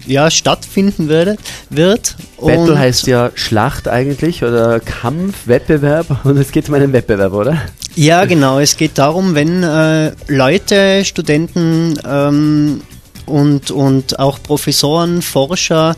ja, 0.08 0.32
stattfinden 0.32 1.10
würde, 1.10 1.38
wird. 1.70 2.16
Battle 2.40 2.78
heißt 2.78 3.08
ja 3.08 3.32
Schlacht 3.36 3.88
eigentlich 3.88 4.44
oder 4.44 4.80
Kampf, 4.80 5.48
Wettbewerb 5.48 6.08
und 6.26 6.38
es 6.38 6.52
geht 6.52 6.70
um 6.70 6.76
einen 6.76 6.94
Wettbewerb, 6.94 7.34
oder? 7.34 7.58
Ja, 7.96 8.26
genau. 8.26 8.60
Es 8.60 8.78
geht 8.78 8.98
darum, 8.98 9.36
wenn 9.36 9.64
äh, 9.64 10.14
Leute, 10.28 11.04
Studenten 11.04 12.00
ähm, 12.08 12.82
und, 13.26 13.70
und 13.70 14.18
auch 14.18 14.42
Professoren, 14.42 15.22
Forscher, 15.22 15.96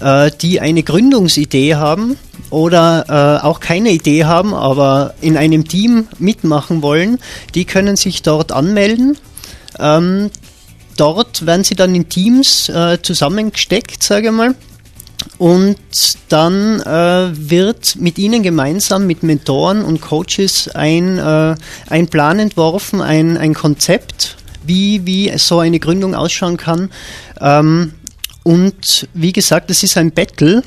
äh, 0.00 0.30
die 0.40 0.60
eine 0.60 0.82
Gründungsidee 0.82 1.76
haben 1.76 2.16
oder 2.50 3.40
äh, 3.42 3.46
auch 3.46 3.60
keine 3.60 3.90
Idee 3.90 4.24
haben, 4.24 4.52
aber 4.52 5.14
in 5.20 5.36
einem 5.36 5.66
Team 5.68 6.08
mitmachen 6.18 6.82
wollen, 6.82 7.18
die 7.54 7.64
können 7.64 7.96
sich 7.96 8.22
dort 8.22 8.52
anmelden. 8.52 9.16
Ähm, 9.78 10.30
dort 10.96 11.46
werden 11.46 11.64
sie 11.64 11.74
dann 11.74 11.94
in 11.94 12.08
Teams 12.08 12.68
äh, 12.68 12.98
zusammengesteckt, 13.02 14.02
sage 14.02 14.28
ich 14.28 14.32
mal. 14.32 14.54
Und 15.38 15.76
dann 16.28 16.80
äh, 16.80 17.30
wird 17.32 17.96
mit 17.96 18.18
ihnen 18.18 18.42
gemeinsam, 18.42 19.06
mit 19.06 19.22
Mentoren 19.22 19.84
und 19.84 20.00
Coaches 20.00 20.68
ein, 20.74 21.18
äh, 21.18 21.54
ein 21.88 22.08
Plan 22.08 22.38
entworfen, 22.38 23.00
ein, 23.00 23.36
ein 23.36 23.54
Konzept, 23.54 24.36
wie, 24.64 25.06
wie 25.06 25.32
so 25.38 25.60
eine 25.60 25.78
Gründung 25.78 26.14
ausschauen 26.14 26.56
kann. 26.56 26.90
Ähm, 27.40 27.92
und 28.42 29.08
wie 29.14 29.32
gesagt, 29.32 29.70
es 29.70 29.82
ist 29.82 29.96
ein 29.96 30.10
Battle 30.12 30.62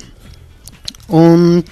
und 1.08 1.64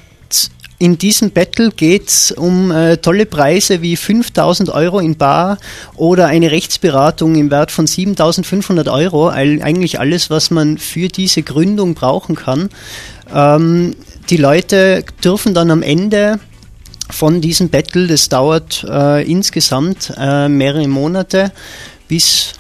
in 0.81 0.97
diesem 0.97 1.31
Battle 1.31 1.71
geht 1.71 2.09
es 2.09 2.33
um 2.33 2.71
äh, 2.71 2.97
tolle 2.97 3.27
Preise 3.27 3.83
wie 3.83 3.97
5000 3.97 4.71
Euro 4.71 4.99
in 4.99 5.15
Bar 5.15 5.59
oder 5.95 6.27
eine 6.27 6.51
Rechtsberatung 6.51 7.35
im 7.35 7.51
Wert 7.51 7.71
von 7.71 7.87
7500 7.87 8.89
Euro. 8.89 9.29
Eigentlich 9.29 10.01
alles, 10.01 10.31
was 10.31 10.51
man 10.51 10.79
für 10.79 11.09
diese 11.09 11.43
Gründung 11.43 11.93
brauchen 11.93 12.35
kann. 12.35 12.71
Ähm, 13.33 13.95
die 14.31 14.39
Leute 14.39 15.05
dürfen 15.23 15.53
dann 15.53 15.71
am 15.71 15.83
Ende 15.83 16.41
von 17.11 17.43
diesem 17.43 17.69
Battle, 17.69 18.07
das 18.07 18.31
dauert 18.31 18.83
äh, 18.89 19.23
insgesamt 19.31 20.15
äh, 20.17 20.49
mehrere 20.49 20.89
Monate, 20.89 21.53
bis 22.09 22.55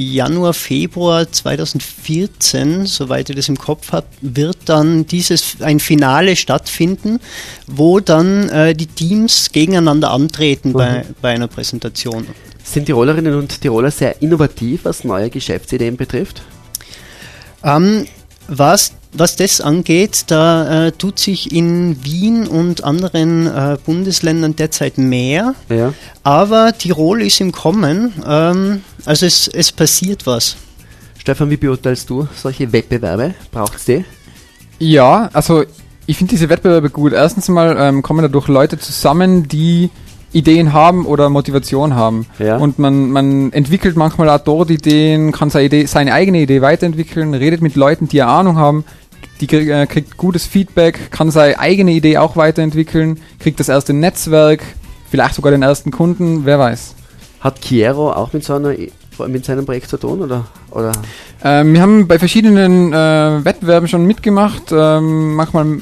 Januar, 0.00 0.54
Februar 0.54 1.30
2014, 1.30 2.86
soweit 2.86 3.30
ich 3.30 3.34
das 3.36 3.48
im 3.48 3.58
Kopf 3.58 3.90
habe, 3.90 4.06
wird 4.20 4.56
dann 4.66 5.08
dieses 5.08 5.56
ein 5.60 5.80
Finale 5.80 6.36
stattfinden, 6.36 7.18
wo 7.66 7.98
dann 7.98 8.48
äh, 8.48 8.74
die 8.76 8.86
Teams 8.86 9.50
gegeneinander 9.50 10.12
antreten 10.12 10.68
mhm. 10.68 10.74
bei, 10.74 11.04
bei 11.20 11.30
einer 11.30 11.48
Präsentation. 11.48 12.28
Sind 12.62 12.86
Tirolerinnen 12.86 13.34
und 13.34 13.60
Tiroler 13.60 13.90
sehr 13.90 14.22
innovativ, 14.22 14.84
was 14.84 15.02
neue 15.02 15.30
Geschäftsideen 15.30 15.96
betrifft? 15.96 16.42
Ähm, 17.64 18.06
was 18.46 18.92
was 19.12 19.36
das 19.36 19.60
angeht, 19.60 20.24
da 20.28 20.86
äh, 20.86 20.92
tut 20.92 21.18
sich 21.18 21.52
in 21.52 22.04
Wien 22.04 22.46
und 22.46 22.84
anderen 22.84 23.46
äh, 23.46 23.78
Bundesländern 23.84 24.54
derzeit 24.54 24.98
mehr. 24.98 25.54
Ja. 25.68 25.94
Aber 26.22 26.76
Tirol 26.76 27.22
ist 27.22 27.40
im 27.40 27.52
Kommen. 27.52 28.12
Ähm, 28.26 28.82
also 29.08 29.24
es, 29.24 29.48
es 29.48 29.72
passiert 29.72 30.26
was. 30.26 30.56
Stefan, 31.18 31.48
wie 31.48 31.56
beurteilst 31.56 32.10
du 32.10 32.28
solche 32.36 32.70
Wettbewerbe? 32.70 33.34
Braucht 33.50 33.76
es 33.76 33.86
die? 33.86 34.04
Ja, 34.78 35.30
also 35.32 35.64
ich 36.04 36.18
finde 36.18 36.32
diese 36.32 36.50
Wettbewerbe 36.50 36.90
gut. 36.90 37.14
Erstens 37.14 37.48
mal 37.48 37.74
ähm, 37.78 38.02
kommen 38.02 38.20
dadurch 38.20 38.48
Leute 38.48 38.78
zusammen, 38.78 39.48
die 39.48 39.88
Ideen 40.32 40.74
haben 40.74 41.06
oder 41.06 41.30
Motivation 41.30 41.94
haben. 41.94 42.26
Ja. 42.38 42.58
Und 42.58 42.78
man, 42.78 43.10
man 43.10 43.50
entwickelt 43.54 43.96
manchmal 43.96 44.28
auch 44.28 44.40
dort 44.44 44.70
Ideen, 44.70 45.32
kann 45.32 45.48
seine, 45.48 45.64
Idee, 45.64 45.86
seine 45.86 46.12
eigene 46.12 46.42
Idee 46.42 46.60
weiterentwickeln, 46.60 47.32
redet 47.32 47.62
mit 47.62 47.76
Leuten, 47.76 48.08
die 48.08 48.20
Ahnung 48.20 48.56
haben, 48.56 48.84
die 49.40 49.46
äh, 49.54 49.86
kriegt 49.86 50.18
gutes 50.18 50.46
Feedback, 50.46 51.10
kann 51.10 51.30
seine 51.30 51.58
eigene 51.58 51.92
Idee 51.92 52.18
auch 52.18 52.36
weiterentwickeln, 52.36 53.20
kriegt 53.38 53.58
das 53.58 53.70
erste 53.70 53.94
Netzwerk, 53.94 54.62
vielleicht 55.10 55.34
sogar 55.34 55.50
den 55.50 55.62
ersten 55.62 55.92
Kunden, 55.92 56.44
wer 56.44 56.58
weiß. 56.58 56.94
Hat 57.40 57.62
Chiero 57.62 58.12
auch 58.12 58.32
mit 58.32 58.44
so 58.44 58.54
einer 58.54 58.74
mit 59.26 59.44
seinem 59.44 59.66
Projekt 59.66 59.88
zu 59.88 59.96
tun 59.96 60.20
oder? 60.20 60.46
oder? 60.70 60.92
Ähm, 61.42 61.72
wir 61.72 61.82
haben 61.82 62.06
bei 62.06 62.18
verschiedenen 62.18 62.92
äh, 62.92 63.44
Wettbewerben 63.44 63.88
schon 63.88 64.06
mitgemacht, 64.06 64.70
ähm, 64.72 65.34
manchmal 65.34 65.78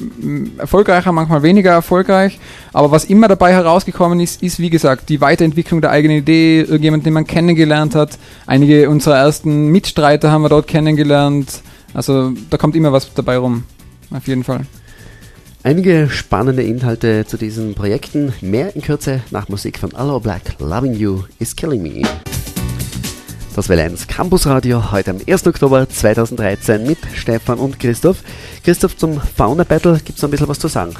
erfolgreicher, 0.57 1.11
manchmal 1.11 1.43
weniger 1.43 1.71
erfolgreich. 1.71 2.39
Aber 2.73 2.91
was 2.91 3.05
immer 3.05 3.27
dabei 3.27 3.53
herausgekommen 3.53 4.19
ist, 4.19 4.41
ist 4.41 4.59
wie 4.59 4.69
gesagt 4.69 5.09
die 5.09 5.21
Weiterentwicklung 5.21 5.81
der 5.81 5.91
eigenen 5.91 6.17
Idee, 6.17 6.61
irgendjemand, 6.61 7.05
den 7.05 7.13
man 7.13 7.25
kennengelernt 7.25 7.95
hat. 7.95 8.17
Einige 8.45 8.89
unserer 8.89 9.17
ersten 9.17 9.67
Mitstreiter 9.67 10.31
haben 10.31 10.41
wir 10.41 10.49
dort 10.49 10.67
kennengelernt. 10.67 11.61
Also 11.93 12.33
da 12.49 12.57
kommt 12.57 12.75
immer 12.75 12.91
was 12.91 13.13
dabei 13.13 13.37
rum, 13.37 13.63
auf 14.11 14.27
jeden 14.27 14.43
Fall. 14.43 14.61
Einige 15.63 16.07
spannende 16.09 16.63
Inhalte 16.63 17.25
zu 17.25 17.35
diesen 17.35 17.73
Projekten, 17.73 18.31
mehr 18.41 18.75
in 18.75 18.81
Kürze 18.81 19.21
nach 19.31 19.49
Musik 19.49 19.79
von 19.79 19.93
Allo 19.95 20.19
Black, 20.19 20.55
Loving 20.59 20.93
You 20.93 21.23
is 21.39 21.55
Killing 21.55 21.81
Me. 21.81 22.03
Das 23.57 23.69
Welle 23.69 23.85
1 23.85 24.05
Campus 24.05 24.45
Radio 24.45 24.91
heute 24.91 25.09
am 25.09 25.17
1. 25.27 25.47
Oktober 25.47 25.89
2013 25.89 26.85
mit 26.85 26.99
Stefan 27.15 27.57
und 27.57 27.79
Christoph. 27.79 28.17
Christoph, 28.67 28.97
zum 28.97 29.21
Fauna 29.21 29.63
Battle 29.63 29.93
gibt 30.03 30.17
es 30.17 30.21
noch 30.21 30.27
ein 30.27 30.31
bisschen 30.31 30.49
was 30.49 30.59
zu 30.59 30.67
sagen. 30.67 30.93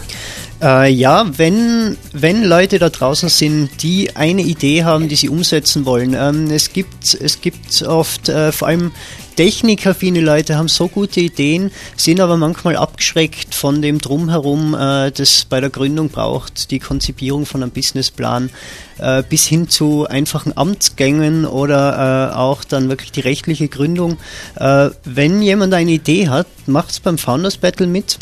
Äh, 0.63 0.89
ja, 0.89 1.25
wenn, 1.37 1.97
wenn 2.13 2.45
Leute 2.45 2.79
da 2.79 2.89
draußen 2.89 3.27
sind, 3.27 3.83
die 3.83 4.15
eine 4.15 4.41
Idee 4.41 4.85
haben, 4.85 5.09
die 5.09 5.17
sie 5.17 5.27
umsetzen 5.27 5.85
wollen. 5.85 6.15
Ähm, 6.17 6.49
es, 6.49 6.71
gibt, 6.71 7.13
es 7.13 7.41
gibt 7.41 7.81
oft 7.81 8.29
äh, 8.29 8.53
vor 8.53 8.69
allem 8.69 8.93
technikaffine 9.35 10.21
Leute 10.21 10.55
haben 10.55 10.69
so 10.69 10.87
gute 10.87 11.19
Ideen, 11.19 11.71
sind 11.97 12.21
aber 12.21 12.37
manchmal 12.37 12.77
abgeschreckt 12.77 13.53
von 13.53 13.81
dem 13.81 13.99
Drumherum, 13.99 14.73
äh, 14.73 15.11
das 15.11 15.43
bei 15.43 15.59
der 15.59 15.69
Gründung 15.69 16.07
braucht, 16.07 16.71
die 16.71 16.79
Konzipierung 16.79 17.45
von 17.45 17.61
einem 17.61 17.71
Businessplan, 17.71 18.49
äh, 18.97 19.23
bis 19.23 19.45
hin 19.45 19.67
zu 19.67 20.07
einfachen 20.07 20.55
Amtsgängen 20.55 21.45
oder 21.45 22.31
äh, 22.31 22.35
auch 22.35 22.63
dann 22.63 22.87
wirklich 22.87 23.11
die 23.11 23.19
rechtliche 23.19 23.67
Gründung. 23.67 24.17
Äh, 24.55 24.91
wenn 25.03 25.41
jemand 25.41 25.73
eine 25.73 25.91
Idee 25.91 26.29
hat, 26.29 26.47
macht 26.67 26.91
es 26.91 26.99
beim 26.99 27.17
Founders 27.17 27.57
Battle 27.57 27.87
mit. 27.87 28.19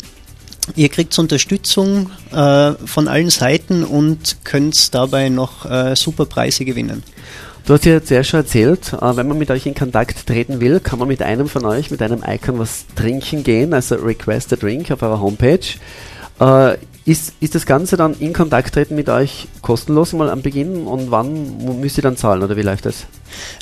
Ihr 0.74 0.88
kriegt 0.88 1.16
Unterstützung 1.18 2.10
äh, 2.32 2.72
von 2.72 3.08
allen 3.08 3.30
Seiten 3.30 3.84
und 3.84 4.38
könnt 4.44 4.94
dabei 4.94 5.28
noch 5.28 5.64
äh, 5.64 5.94
super 5.94 6.26
Preise 6.26 6.64
gewinnen. 6.64 7.04
Du 7.66 7.74
hast 7.74 7.84
ja 7.84 8.02
zuerst 8.02 8.30
schon 8.30 8.40
erzählt, 8.40 8.92
äh, 8.92 9.16
wenn 9.16 9.28
man 9.28 9.38
mit 9.38 9.50
euch 9.50 9.66
in 9.66 9.74
Kontakt 9.74 10.26
treten 10.26 10.60
will, 10.60 10.80
kann 10.80 10.98
man 10.98 11.08
mit 11.08 11.22
einem 11.22 11.48
von 11.48 11.64
euch, 11.64 11.90
mit 11.90 12.02
einem 12.02 12.22
Icon 12.26 12.58
was 12.58 12.86
trinken 12.94 13.44
gehen, 13.44 13.74
also 13.74 13.96
Request 13.96 14.52
a 14.52 14.56
Drink 14.56 14.90
auf 14.90 15.02
eurer 15.02 15.20
Homepage. 15.20 15.66
Äh, 16.40 16.76
ist, 17.06 17.34
ist 17.38 17.54
das 17.54 17.66
Ganze 17.66 17.96
dann 17.96 18.14
in 18.18 18.32
Kontakt 18.32 18.74
treten 18.74 18.96
mit 18.96 19.08
euch 19.08 19.46
kostenlos 19.62 20.12
mal 20.12 20.28
am 20.28 20.42
Beginn 20.42 20.88
und 20.88 21.12
wann 21.12 21.80
müsst 21.80 21.98
ihr 21.98 22.02
dann 22.02 22.16
zahlen 22.16 22.42
oder 22.42 22.56
wie 22.56 22.62
läuft 22.62 22.84
das? 22.84 23.06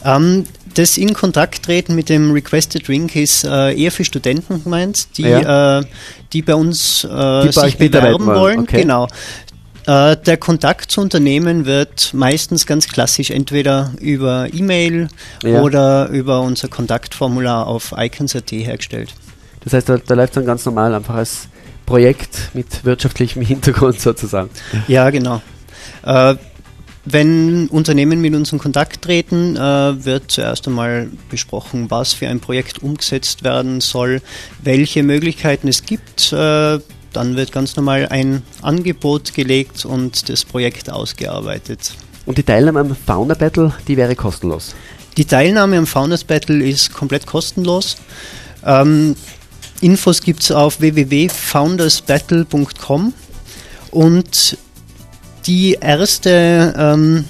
Ähm, 0.02 0.44
das 0.74 0.96
in 0.96 1.12
Kontakt 1.12 1.64
treten 1.64 1.94
mit 1.94 2.08
dem 2.08 2.32
Requested 2.32 2.88
Drink 2.88 3.14
ist 3.14 3.44
äh, 3.44 3.74
eher 3.78 3.92
für 3.92 4.04
Studenten 4.04 4.64
gemeint, 4.64 5.18
die, 5.18 5.24
ja. 5.24 5.80
äh, 5.80 5.84
die 6.32 6.40
bei 6.40 6.54
uns 6.54 7.04
äh, 7.04 7.42
die 7.42 7.52
sich 7.52 7.76
bewerben 7.76 8.26
wollen. 8.26 8.60
Okay. 8.60 8.80
Genau. 8.80 9.08
Äh, 9.86 10.16
der 10.16 10.38
Kontakt 10.38 10.90
zu 10.90 11.02
Unternehmen 11.02 11.66
wird 11.66 12.14
meistens 12.14 12.64
ganz 12.64 12.88
klassisch 12.88 13.30
entweder 13.30 13.92
über 14.00 14.48
E-Mail 14.54 15.08
ja. 15.42 15.60
oder 15.60 16.08
über 16.08 16.40
unser 16.40 16.68
Kontaktformular 16.68 17.66
auf 17.66 17.92
icons.at 17.94 18.50
hergestellt. 18.50 19.14
Das 19.62 19.74
heißt, 19.74 19.88
da, 19.90 19.98
da 19.98 20.14
läuft 20.14 20.36
dann 20.36 20.46
ganz 20.46 20.64
normal 20.64 20.94
einfach 20.94 21.16
als 21.16 21.48
Projekt 21.86 22.50
mit 22.54 22.84
wirtschaftlichem 22.84 23.42
Hintergrund 23.42 24.00
sozusagen. 24.00 24.50
Ja, 24.88 25.10
genau. 25.10 25.42
Äh, 26.04 26.36
wenn 27.04 27.68
Unternehmen 27.68 28.20
mit 28.20 28.34
uns 28.34 28.52
in 28.52 28.58
Kontakt 28.58 29.02
treten, 29.02 29.56
äh, 29.56 30.04
wird 30.04 30.30
zuerst 30.30 30.66
einmal 30.66 31.08
besprochen, 31.28 31.90
was 31.90 32.14
für 32.14 32.28
ein 32.28 32.40
Projekt 32.40 32.82
umgesetzt 32.82 33.44
werden 33.44 33.80
soll, 33.82 34.22
welche 34.62 35.02
Möglichkeiten 35.02 35.68
es 35.68 35.84
gibt, 35.84 36.32
äh, 36.32 36.78
dann 37.12 37.36
wird 37.36 37.52
ganz 37.52 37.76
normal 37.76 38.08
ein 38.08 38.42
Angebot 38.62 39.34
gelegt 39.34 39.84
und 39.84 40.28
das 40.28 40.44
Projekt 40.44 40.90
ausgearbeitet. 40.90 41.92
Und 42.26 42.38
die 42.38 42.42
Teilnahme 42.42 42.80
am 42.80 42.96
Founder 42.96 43.34
Battle, 43.34 43.72
die 43.86 43.96
wäre 43.96 44.16
kostenlos? 44.16 44.74
Die 45.16 45.26
Teilnahme 45.26 45.78
am 45.78 45.86
Founders 45.86 46.24
Battle 46.24 46.64
ist 46.64 46.92
komplett 46.92 47.26
kostenlos. 47.26 47.96
Ähm, 48.64 49.14
Infos 49.84 50.22
gibt 50.22 50.42
es 50.42 50.50
auf 50.50 50.80
www.foundersbattle.com 50.80 53.12
und 53.90 54.56
die 55.46 55.76
erste, 55.78 56.74
ähm, 56.74 57.26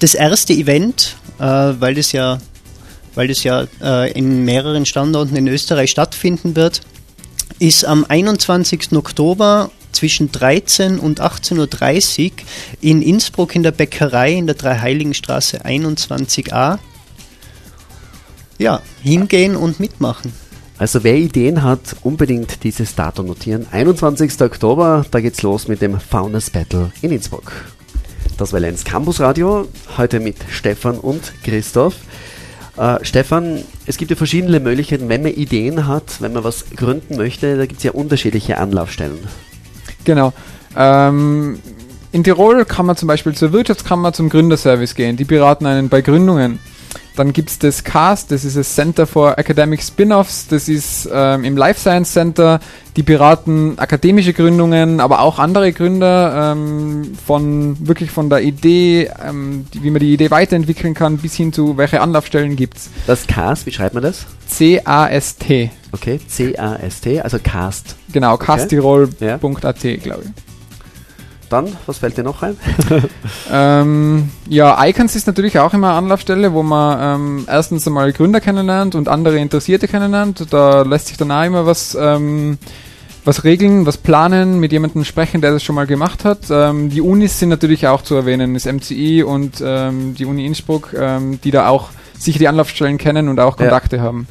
das 0.00 0.14
erste 0.14 0.52
Event, 0.52 1.16
äh, 1.38 1.44
weil 1.44 1.94
das 1.94 2.12
ja, 2.12 2.42
weil 3.14 3.28
das 3.28 3.42
ja 3.42 3.66
äh, 3.80 4.12
in 4.12 4.44
mehreren 4.44 4.84
Standorten 4.84 5.34
in 5.34 5.48
Österreich 5.48 5.90
stattfinden 5.90 6.56
wird, 6.56 6.82
ist 7.58 7.86
am 7.86 8.04
21. 8.06 8.92
Oktober 8.92 9.70
zwischen 9.92 10.30
13 10.30 10.98
und 10.98 11.22
18.30 11.22 12.24
Uhr 12.24 12.32
in 12.82 13.00
Innsbruck 13.00 13.56
in 13.56 13.62
der 13.62 13.72
Bäckerei 13.72 14.34
in 14.34 14.46
der 14.46 14.56
Dreiheiligenstraße 14.56 15.64
21a. 15.64 16.80
Ja, 18.58 18.82
hingehen 19.02 19.56
und 19.56 19.80
mitmachen. 19.80 20.43
Also 20.76 21.04
wer 21.04 21.16
Ideen 21.16 21.62
hat, 21.62 21.96
unbedingt 22.02 22.64
dieses 22.64 22.96
Datum 22.96 23.26
notieren. 23.26 23.66
21. 23.70 24.40
Oktober, 24.40 25.06
da 25.10 25.20
geht's 25.20 25.42
los 25.42 25.68
mit 25.68 25.80
dem 25.80 26.00
Founders 26.00 26.50
Battle 26.50 26.90
in 27.00 27.12
Innsbruck. 27.12 27.52
Das 28.36 28.52
war 28.52 28.58
Lenz 28.58 28.82
Campus 28.82 29.20
Radio, 29.20 29.68
heute 29.96 30.18
mit 30.18 30.36
Stefan 30.50 30.98
und 30.98 31.32
Christoph. 31.44 31.94
Äh, 32.76 32.98
Stefan, 33.02 33.62
es 33.86 33.96
gibt 33.98 34.10
ja 34.10 34.16
verschiedene 34.16 34.58
Möglichkeiten, 34.58 35.08
wenn 35.08 35.22
man 35.22 35.32
Ideen 35.32 35.86
hat, 35.86 36.20
wenn 36.20 36.32
man 36.32 36.42
was 36.42 36.70
gründen 36.74 37.16
möchte, 37.16 37.56
da 37.56 37.66
gibt 37.66 37.78
es 37.78 37.84
ja 37.84 37.92
unterschiedliche 37.92 38.58
Anlaufstellen. 38.58 39.18
Genau. 40.04 40.32
Ähm, 40.76 41.60
in 42.10 42.24
Tirol 42.24 42.64
kann 42.64 42.86
man 42.86 42.96
zum 42.96 43.06
Beispiel 43.06 43.34
zur 43.34 43.52
Wirtschaftskammer 43.52 44.12
zum 44.12 44.28
Gründerservice 44.28 44.96
gehen. 44.96 45.16
Die 45.16 45.24
beraten 45.24 45.66
einen 45.66 45.88
bei 45.88 46.00
Gründungen. 46.00 46.58
Dann 47.16 47.32
gibt 47.32 47.50
es 47.50 47.58
das 47.58 47.84
CAST, 47.84 48.30
das 48.30 48.44
ist 48.44 48.56
das 48.56 48.74
Center 48.74 49.06
for 49.06 49.38
Academic 49.38 49.82
Spin-Offs, 49.82 50.48
das 50.48 50.68
ist 50.68 51.08
ähm, 51.12 51.44
im 51.44 51.56
Life 51.56 51.80
Science 51.80 52.12
Center, 52.12 52.60
die 52.96 53.02
beraten 53.02 53.74
akademische 53.78 54.32
Gründungen, 54.32 55.00
aber 55.00 55.20
auch 55.20 55.38
andere 55.38 55.72
Gründer 55.72 56.52
ähm, 56.52 57.12
von 57.26 57.76
wirklich 57.86 58.10
von 58.10 58.30
der 58.30 58.42
Idee, 58.42 59.10
ähm, 59.26 59.66
die, 59.74 59.82
wie 59.82 59.90
man 59.90 60.00
die 60.00 60.12
Idee 60.14 60.30
weiterentwickeln 60.30 60.94
kann, 60.94 61.18
bis 61.18 61.34
hin 61.34 61.52
zu 61.52 61.76
welche 61.76 62.00
Anlaufstellen 62.00 62.56
gibt 62.56 62.78
es. 62.78 62.90
Das 63.06 63.26
CAST, 63.26 63.66
wie 63.66 63.72
schreibt 63.72 63.94
man 63.94 64.02
das? 64.02 64.26
C-A-S-T. 64.48 65.70
Okay, 65.92 66.20
C-A-S-T, 66.26 67.20
also 67.20 67.38
CAST. 67.42 67.96
Genau, 68.12 68.34
Okay. 68.34 68.46
castirol.at, 68.46 69.20
Ja. 69.20 69.96
glaube 69.96 70.24
ich. 70.24 70.53
Dann, 71.54 71.68
was 71.86 71.98
fällt 71.98 72.16
dir 72.18 72.24
noch 72.24 72.42
ein? 72.42 72.56
Ähm, 73.52 74.30
ja, 74.48 74.84
Icons 74.86 75.14
ist 75.14 75.28
natürlich 75.28 75.60
auch 75.60 75.72
immer 75.72 75.90
eine 75.90 75.98
Anlaufstelle, 75.98 76.52
wo 76.52 76.64
man 76.64 76.98
ähm, 77.00 77.44
erstens 77.48 77.86
einmal 77.86 78.12
Gründer 78.12 78.40
kennenlernt 78.40 78.96
und 78.96 79.08
andere 79.08 79.38
Interessierte 79.38 79.86
kennenlernt. 79.86 80.46
Da 80.50 80.82
lässt 80.82 81.06
sich 81.06 81.16
dann 81.16 81.30
auch 81.30 81.44
immer 81.44 81.64
was, 81.64 81.96
ähm, 82.00 82.58
was 83.24 83.44
regeln, 83.44 83.86
was 83.86 83.98
planen, 83.98 84.58
mit 84.58 84.72
jemandem 84.72 85.04
sprechen, 85.04 85.40
der 85.40 85.52
das 85.52 85.62
schon 85.62 85.76
mal 85.76 85.86
gemacht 85.86 86.24
hat. 86.24 86.40
Ähm, 86.50 86.90
die 86.90 87.00
Unis 87.00 87.38
sind 87.38 87.50
natürlich 87.50 87.86
auch 87.86 88.02
zu 88.02 88.16
erwähnen, 88.16 88.54
das 88.54 88.64
MCI 88.64 89.22
und 89.22 89.62
ähm, 89.64 90.14
die 90.14 90.24
Uni 90.24 90.44
Innsbruck, 90.46 90.92
ähm, 90.98 91.40
die 91.44 91.52
da 91.52 91.68
auch 91.68 91.90
sicher 92.18 92.40
die 92.40 92.48
Anlaufstellen 92.48 92.98
kennen 92.98 93.28
und 93.28 93.38
auch 93.38 93.56
Ja. 93.58 93.66
Kontakte 93.66 94.00
haben. 94.00 94.26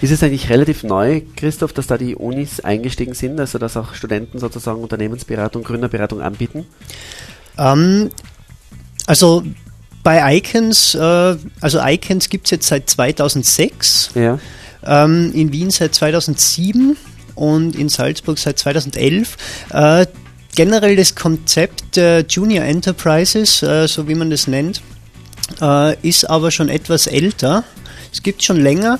Ist 0.00 0.10
es 0.12 0.22
eigentlich 0.22 0.48
relativ 0.48 0.84
neu, 0.84 1.22
Christoph, 1.36 1.72
dass 1.72 1.86
da 1.88 1.98
die 1.98 2.14
Unis 2.14 2.60
eingestiegen 2.60 3.14
sind, 3.14 3.40
also 3.40 3.58
dass 3.58 3.76
auch 3.76 3.94
Studenten 3.94 4.38
sozusagen 4.38 4.80
Unternehmensberatung, 4.80 5.64
Gründerberatung 5.64 6.20
anbieten? 6.22 6.66
Ähm, 7.58 8.10
also 9.06 9.42
bei 10.04 10.36
Icons, 10.36 10.94
äh, 10.94 11.36
also 11.60 11.80
Icons 11.84 12.28
gibt 12.28 12.46
es 12.46 12.50
jetzt 12.52 12.68
seit 12.68 12.88
2006, 12.88 14.10
Ja. 14.14 14.38
ähm, 14.86 15.32
in 15.34 15.52
Wien 15.52 15.70
seit 15.70 15.94
2007 15.94 16.96
und 17.34 17.74
in 17.74 17.88
Salzburg 17.88 18.38
seit 18.38 18.58
2011. 18.58 19.36
Äh, 19.70 20.06
generell 20.54 20.94
das 20.96 21.14
Konzept 21.16 21.96
der 21.96 22.24
Junior 22.28 22.64
Enterprises, 22.64 23.62
äh, 23.62 23.88
so 23.88 24.06
wie 24.08 24.14
man 24.14 24.30
das 24.30 24.46
nennt, 24.46 24.80
äh, 25.60 25.96
ist 26.08 26.28
aber 26.30 26.50
schon 26.52 26.68
etwas 26.68 27.06
älter. 27.08 27.64
Es 28.12 28.22
gibt 28.22 28.44
schon 28.44 28.60
länger. 28.60 28.98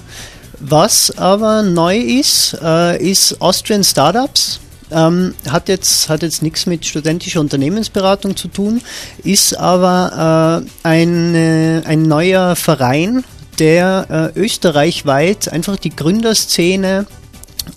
Was 0.60 1.16
aber 1.16 1.62
neu 1.62 1.96
ist, 1.98 2.56
äh, 2.62 3.00
ist 3.02 3.40
Austrian 3.40 3.84
Startups. 3.84 4.60
Ähm, 4.90 5.34
hat 5.48 5.68
jetzt, 5.68 6.08
hat 6.08 6.22
jetzt 6.22 6.42
nichts 6.42 6.64
mit 6.64 6.86
studentischer 6.86 7.40
Unternehmensberatung 7.40 8.36
zu 8.36 8.48
tun, 8.48 8.80
ist 9.22 9.54
aber 9.58 10.64
äh, 10.64 10.88
ein, 10.88 11.34
äh, 11.34 11.82
ein 11.84 12.02
neuer 12.04 12.56
Verein, 12.56 13.22
der 13.58 14.32
äh, 14.34 14.38
österreichweit 14.40 15.52
einfach 15.52 15.76
die 15.76 15.94
Gründerszene 15.94 17.06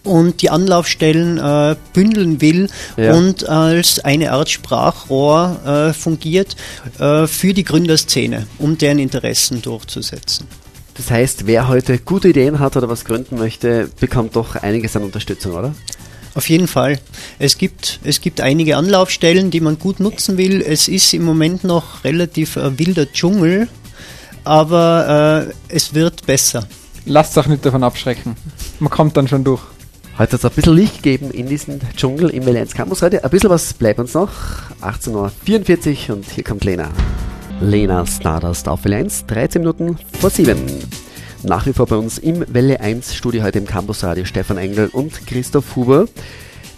und 0.05 0.41
die 0.41 0.49
Anlaufstellen 0.49 1.37
äh, 1.37 1.75
bündeln 1.91 2.39
will 2.39 2.69
Ja. 2.95 3.13
und 3.13 3.47
als 3.47 3.99
eine 3.99 4.31
Art 4.31 4.49
Sprachrohr 4.49 5.59
äh, 5.65 5.93
fungiert 5.93 6.55
äh, 6.97 7.27
für 7.27 7.53
die 7.53 7.65
Gründerszene, 7.65 8.47
um 8.57 8.77
deren 8.77 8.99
Interessen 8.99 9.61
durchzusetzen. 9.61 10.47
Das 10.95 11.09
heißt, 11.09 11.47
wer 11.47 11.67
heute 11.67 11.97
gute 11.99 12.29
Ideen 12.29 12.59
hat 12.59 12.75
oder 12.77 12.89
was 12.89 13.05
gründen 13.05 13.37
möchte, 13.37 13.89
bekommt 13.99 14.35
doch 14.35 14.55
einiges 14.55 14.95
an 14.95 15.03
Unterstützung, 15.03 15.53
oder? 15.53 15.73
Auf 16.33 16.49
jeden 16.49 16.67
Fall. 16.67 16.99
Es 17.39 17.57
gibt, 17.57 17.99
es 18.03 18.21
gibt 18.21 18.39
einige 18.39 18.77
Anlaufstellen, 18.77 19.51
die 19.51 19.59
man 19.59 19.79
gut 19.79 19.99
nutzen 19.99 20.37
will. 20.37 20.61
Es 20.61 20.87
ist 20.87 21.13
im 21.13 21.23
Moment 21.23 21.63
noch 21.63 22.03
relativ 22.03 22.55
äh, 22.55 22.77
wilder 22.77 23.11
Dschungel, 23.11 23.67
aber 24.43 25.47
äh, 25.47 25.75
es 25.75 25.93
wird 25.93 26.25
besser. 26.25 26.67
Lasst 27.05 27.37
euch 27.37 27.47
nicht 27.47 27.65
davon 27.65 27.83
abschrecken. 27.83 28.35
Man 28.79 28.89
kommt 28.89 29.17
dann 29.17 29.27
schon 29.27 29.43
durch. 29.43 29.61
Heute 30.17 30.33
hat 30.33 30.39
es 30.39 30.45
ein 30.45 30.51
bisschen 30.51 30.75
Licht 30.75 31.03
gegeben 31.03 31.31
in 31.31 31.47
diesem 31.47 31.79
Dschungel 31.95 32.29
im 32.29 32.45
Valenz 32.45 32.73
Campus 32.73 33.01
Radio. 33.01 33.21
Ein 33.23 33.29
bisschen 33.29 33.49
was 33.49 33.73
bleibt 33.73 33.99
uns 33.99 34.13
noch. 34.13 34.29
18.44 34.81 36.09
Uhr 36.09 36.15
und 36.17 36.25
hier 36.29 36.43
kommt 36.43 36.63
Lena. 36.63 36.89
Lena 37.61 38.05
Stardust 38.07 38.67
auf 38.67 38.83
Welle 38.85 38.97
1, 38.97 39.27
13 39.27 39.61
Minuten 39.61 39.97
vor 40.19 40.31
7. 40.31 40.57
Nach 41.43 41.65
wie 41.65 41.73
vor 41.73 41.85
bei 41.85 41.95
uns 41.95 42.17
im 42.17 42.43
Welle 42.51 42.79
1 42.79 43.13
Studio 43.13 43.43
heute 43.43 43.59
im 43.59 43.67
Campus 43.67 44.03
Radio 44.03 44.25
Stefan 44.25 44.57
Engel 44.57 44.89
und 44.91 45.27
Christoph 45.27 45.75
Huber. 45.75 46.07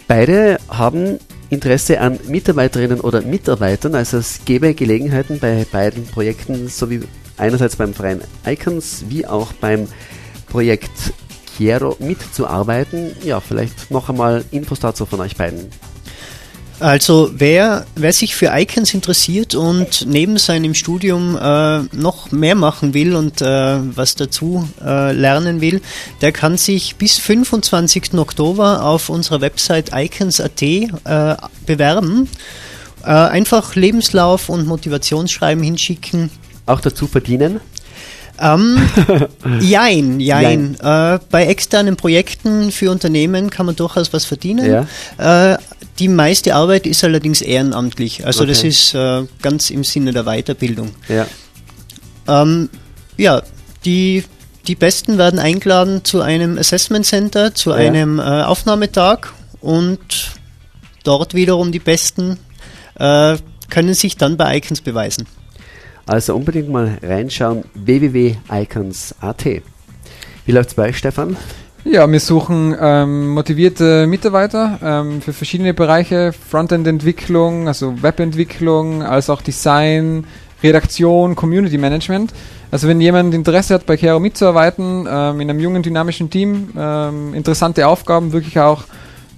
Beide 0.06 0.58
haben 0.68 1.18
Interesse 1.48 2.00
an 2.00 2.18
Mitarbeiterinnen 2.28 3.00
oder 3.00 3.22
Mitarbeitern, 3.22 3.94
also 3.94 4.18
es 4.18 4.44
gäbe 4.44 4.74
Gelegenheiten 4.74 5.38
bei 5.38 5.66
beiden 5.70 6.06
Projekten, 6.06 6.68
sowie 6.68 7.00
einerseits 7.38 7.76
beim 7.76 7.94
Verein 7.94 8.20
Icons 8.46 9.04
wie 9.08 9.26
auch 9.26 9.52
beim 9.54 9.88
Projekt 10.48 11.14
Chiero 11.56 11.96
mitzuarbeiten. 11.98 13.16
Ja, 13.24 13.40
vielleicht 13.40 13.90
noch 13.90 14.10
einmal 14.10 14.44
Infos 14.50 14.80
dazu 14.80 15.06
von 15.06 15.20
euch 15.20 15.36
beiden. 15.36 15.70
Also 16.80 17.30
wer, 17.36 17.86
wer 17.94 18.12
sich 18.12 18.34
für 18.34 18.50
Icons 18.52 18.94
interessiert 18.94 19.54
und 19.54 20.06
neben 20.08 20.38
seinem 20.38 20.74
Studium 20.74 21.36
äh, 21.36 21.80
noch 21.92 22.32
mehr 22.32 22.56
machen 22.56 22.94
will 22.94 23.14
und 23.14 23.40
äh, 23.40 23.78
was 23.96 24.16
dazu 24.16 24.68
äh, 24.84 25.12
lernen 25.12 25.60
will, 25.60 25.80
der 26.20 26.32
kann 26.32 26.58
sich 26.58 26.96
bis 26.96 27.18
25. 27.18 28.14
Oktober 28.14 28.84
auf 28.84 29.08
unserer 29.08 29.40
Website 29.40 29.90
icons.at 29.94 30.62
äh, 30.62 30.88
bewerben. 31.64 32.28
Äh, 33.04 33.10
einfach 33.10 33.74
Lebenslauf 33.76 34.48
und 34.48 34.66
Motivationsschreiben 34.66 35.62
hinschicken. 35.62 36.30
Auch 36.66 36.80
dazu 36.80 37.06
verdienen. 37.06 37.60
Ähm, 38.40 38.78
jein, 39.60 40.18
jein. 40.18 40.76
Äh, 40.80 41.18
bei 41.30 41.46
externen 41.46 41.96
Projekten 41.96 42.72
für 42.72 42.90
Unternehmen 42.90 43.50
kann 43.50 43.66
man 43.66 43.76
durchaus 43.76 44.12
was 44.12 44.24
verdienen. 44.24 44.86
Äh, 45.18 45.56
die 45.98 46.08
meiste 46.08 46.54
Arbeit 46.54 46.86
ist 46.86 47.04
allerdings 47.04 47.40
ehrenamtlich. 47.40 48.26
Also 48.26 48.44
das 48.44 48.58
Okay. 48.60 48.68
ist 48.68 48.94
äh, 48.94 49.22
ganz 49.42 49.70
im 49.70 49.84
Sinne 49.84 50.12
der 50.12 50.24
Weiterbildung. 50.24 50.90
Ja. 51.08 51.26
Ähm, 52.26 52.68
ja, 53.16 53.42
die, 53.84 54.24
die 54.66 54.74
Besten 54.74 55.18
werden 55.18 55.38
eingeladen 55.38 56.04
zu 56.04 56.20
einem 56.20 56.58
Assessment 56.58 57.06
Center, 57.06 57.54
zu 57.54 57.70
Ja. 57.70 57.76
einem 57.76 58.18
äh, 58.18 58.22
Aufnahmetag 58.22 59.28
und 59.60 60.32
dort 61.04 61.34
wiederum 61.34 61.70
die 61.70 61.78
Besten 61.78 62.38
äh, 62.98 63.36
können 63.70 63.94
sich 63.94 64.16
dann 64.16 64.36
bei 64.36 64.56
Icons 64.56 64.80
beweisen. 64.80 65.26
Also 66.06 66.34
unbedingt 66.34 66.68
mal 66.70 66.98
reinschauen. 67.02 67.64
www.icons.at. 67.74 69.44
Wie 70.46 70.52
läuft's 70.52 70.74
bei 70.74 70.88
euch, 70.88 70.98
Stefan? 70.98 71.36
Ja, 71.86 72.10
wir 72.10 72.20
suchen 72.20 72.74
ähm, 72.80 73.28
motivierte 73.28 74.06
Mitarbeiter 74.06 74.78
ähm, 74.82 75.20
für 75.20 75.34
verschiedene 75.34 75.74
Bereiche, 75.74 76.32
Frontend-Entwicklung, 76.32 77.68
also 77.68 78.02
Webentwicklung, 78.02 79.02
als 79.02 79.28
auch 79.28 79.42
Design, 79.42 80.26
Redaktion, 80.62 81.34
Community 81.34 81.76
Management. 81.76 82.32
Also 82.70 82.88
wenn 82.88 83.02
jemand 83.02 83.34
Interesse 83.34 83.74
hat, 83.74 83.84
bei 83.84 83.98
Kero 83.98 84.18
mitzuarbeiten, 84.18 85.06
ähm, 85.06 85.40
in 85.42 85.50
einem 85.50 85.60
jungen, 85.60 85.82
dynamischen 85.82 86.30
Team, 86.30 86.70
ähm, 86.74 87.34
interessante 87.34 87.86
Aufgaben, 87.86 88.32
wirklich 88.32 88.58
auch 88.58 88.84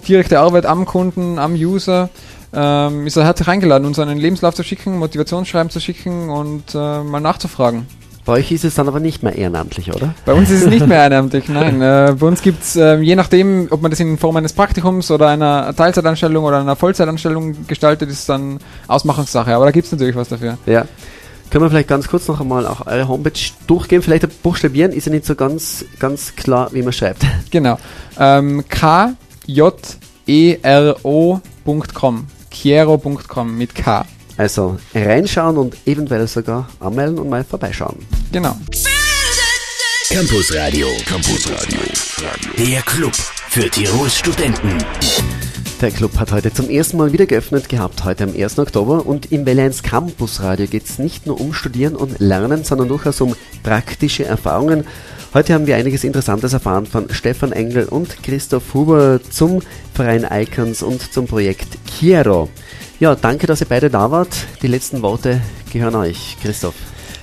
direkte 0.06 0.38
Arbeit 0.38 0.66
am 0.66 0.87
Kunden, 0.87 1.40
am 1.40 1.54
User, 1.54 2.11
ähm, 2.54 3.09
ist 3.09 3.16
er 3.16 3.24
herzlich 3.24 3.48
eingeladen, 3.48 3.87
uns 3.87 3.98
einen 3.98 4.18
Lebenslauf 4.18 4.54
zu 4.54 4.62
schicken, 4.62 4.98
Motivationsschreiben 4.98 5.70
zu 5.70 5.80
schicken 5.80 6.30
und 6.30 6.76
äh, 6.76 7.02
mal 7.02 7.20
nachzufragen. 7.20 7.87
Bei 8.26 8.32
euch 8.32 8.50
ist 8.50 8.64
es 8.64 8.74
dann 8.74 8.88
aber 8.88 8.98
nicht 8.98 9.22
mehr 9.22 9.36
ehrenamtlich, 9.36 9.94
oder? 9.94 10.12
Bei 10.24 10.34
uns 10.34 10.50
ist 10.50 10.62
es 10.62 10.68
nicht 10.68 10.84
mehr 10.84 10.98
ehrenamtlich, 10.98 11.48
nein. 11.48 11.80
Äh, 11.86 12.16
bei 12.18 12.26
uns 12.26 12.42
gibt 12.42 12.62
es, 12.64 12.74
äh, 12.74 12.96
je 12.96 13.14
nachdem, 13.14 13.68
ob 13.70 13.82
man 13.82 13.90
das 13.90 14.00
in 14.00 14.18
Form 14.18 14.34
eines 14.36 14.52
Praktikums 14.52 15.10
oder 15.12 15.28
einer 15.28 15.74
Teilzeitanstellung 15.76 16.44
oder 16.44 16.58
einer 16.58 16.74
Vollzeitanstellung 16.74 17.66
gestaltet, 17.68 18.10
ist 18.10 18.28
dann 18.28 18.58
Ausmachungssache. 18.88 19.54
Aber 19.54 19.66
da 19.66 19.70
gibt 19.70 19.86
es 19.86 19.92
natürlich 19.92 20.16
was 20.16 20.28
dafür. 20.28 20.58
Ja. 20.66 20.86
Können 21.50 21.64
wir 21.64 21.70
vielleicht 21.70 21.88
ganz 21.88 22.08
kurz 22.08 22.26
noch 22.26 22.40
einmal 22.40 22.66
auch 22.66 22.86
eure 22.86 23.06
Homepage 23.06 23.38
durchgehen? 23.68 24.02
Vielleicht 24.02 24.42
buchstabieren 24.42 24.90
ist 24.90 25.06
ja 25.06 25.12
nicht 25.12 25.26
so 25.26 25.36
ganz, 25.36 25.84
ganz 26.00 26.34
klar, 26.34 26.70
wie 26.72 26.82
man 26.82 26.92
schreibt. 26.92 27.24
Genau. 27.50 27.78
Ähm, 28.18 28.64
K-J-E-R-O.com. 28.68 29.16
Chiero.com 32.50 33.58
mit 33.58 33.74
K. 33.74 34.04
Also 34.37 34.79
reinschauen 34.94 35.57
und 35.57 35.77
eventuell 35.87 36.27
sogar 36.29 36.68
anmelden 36.81 37.18
und 37.18 37.31
mal 37.31 37.44
vorbeischauen. 37.44 37.96
Genau. 38.33 38.57
Campus 40.11 40.55
Radio. 40.55 40.88
Campus 41.07 41.51
Radio. 41.51 41.81
Der 42.59 42.83
Club 42.83 43.14
für 43.14 43.68
Tirols 43.70 44.18
Studenten. 44.18 44.79
Der 45.81 45.90
Club 45.90 46.18
hat 46.18 46.33
heute 46.33 46.53
zum 46.53 46.70
ersten 46.70 46.96
Mal 46.96 47.12
wieder 47.12 47.27
geöffnet 47.27 47.68
gehabt, 47.68 48.05
heute 48.05 48.25
am 48.25 48.35
1. 48.35 48.59
Oktober. 48.59 49.05
Und 49.07 49.33
im 49.33 49.44
Welle 49.44 49.62
1 49.62 49.83
Campus 49.83 50.40
Radio 50.40 50.66
geht 50.66 50.85
es 50.85 50.99
nicht 50.99 51.27
nur 51.27 51.40
um 51.40 51.53
Studieren 51.53 51.96
und 51.96 52.18
Lernen, 52.18 52.64
sondern 52.64 52.88
durchaus 52.88 53.20
um 53.20 53.35
praktische 53.62 54.25
Erfahrungen. 54.25 54.85
Heute 55.35 55.53
haben 55.53 55.66
wir 55.66 55.77
einiges 55.77 56.05
Interessantes 56.05 56.55
erfahren 56.55 56.87
von 56.87 57.11
Stefan 57.11 57.53
Engel 57.53 57.85
und 57.87 58.22
Christoph 58.22 58.72
Huber 58.72 59.20
zum 59.29 59.61
Verein 59.92 60.27
Icons 60.31 60.83
und 60.83 61.12
zum 61.12 61.27
Projekt 61.27 61.77
Chiero. 61.87 62.49
Ja, 62.98 63.14
danke, 63.14 63.46
dass 63.46 63.61
ihr 63.61 63.66
beide 63.68 63.90
da 63.90 64.11
wart. 64.11 64.30
Die 64.62 64.68
letzten 64.68 65.02
Worte 65.02 65.42
gehören 65.70 65.94
euch, 65.96 66.37
Christoph. 66.42 66.74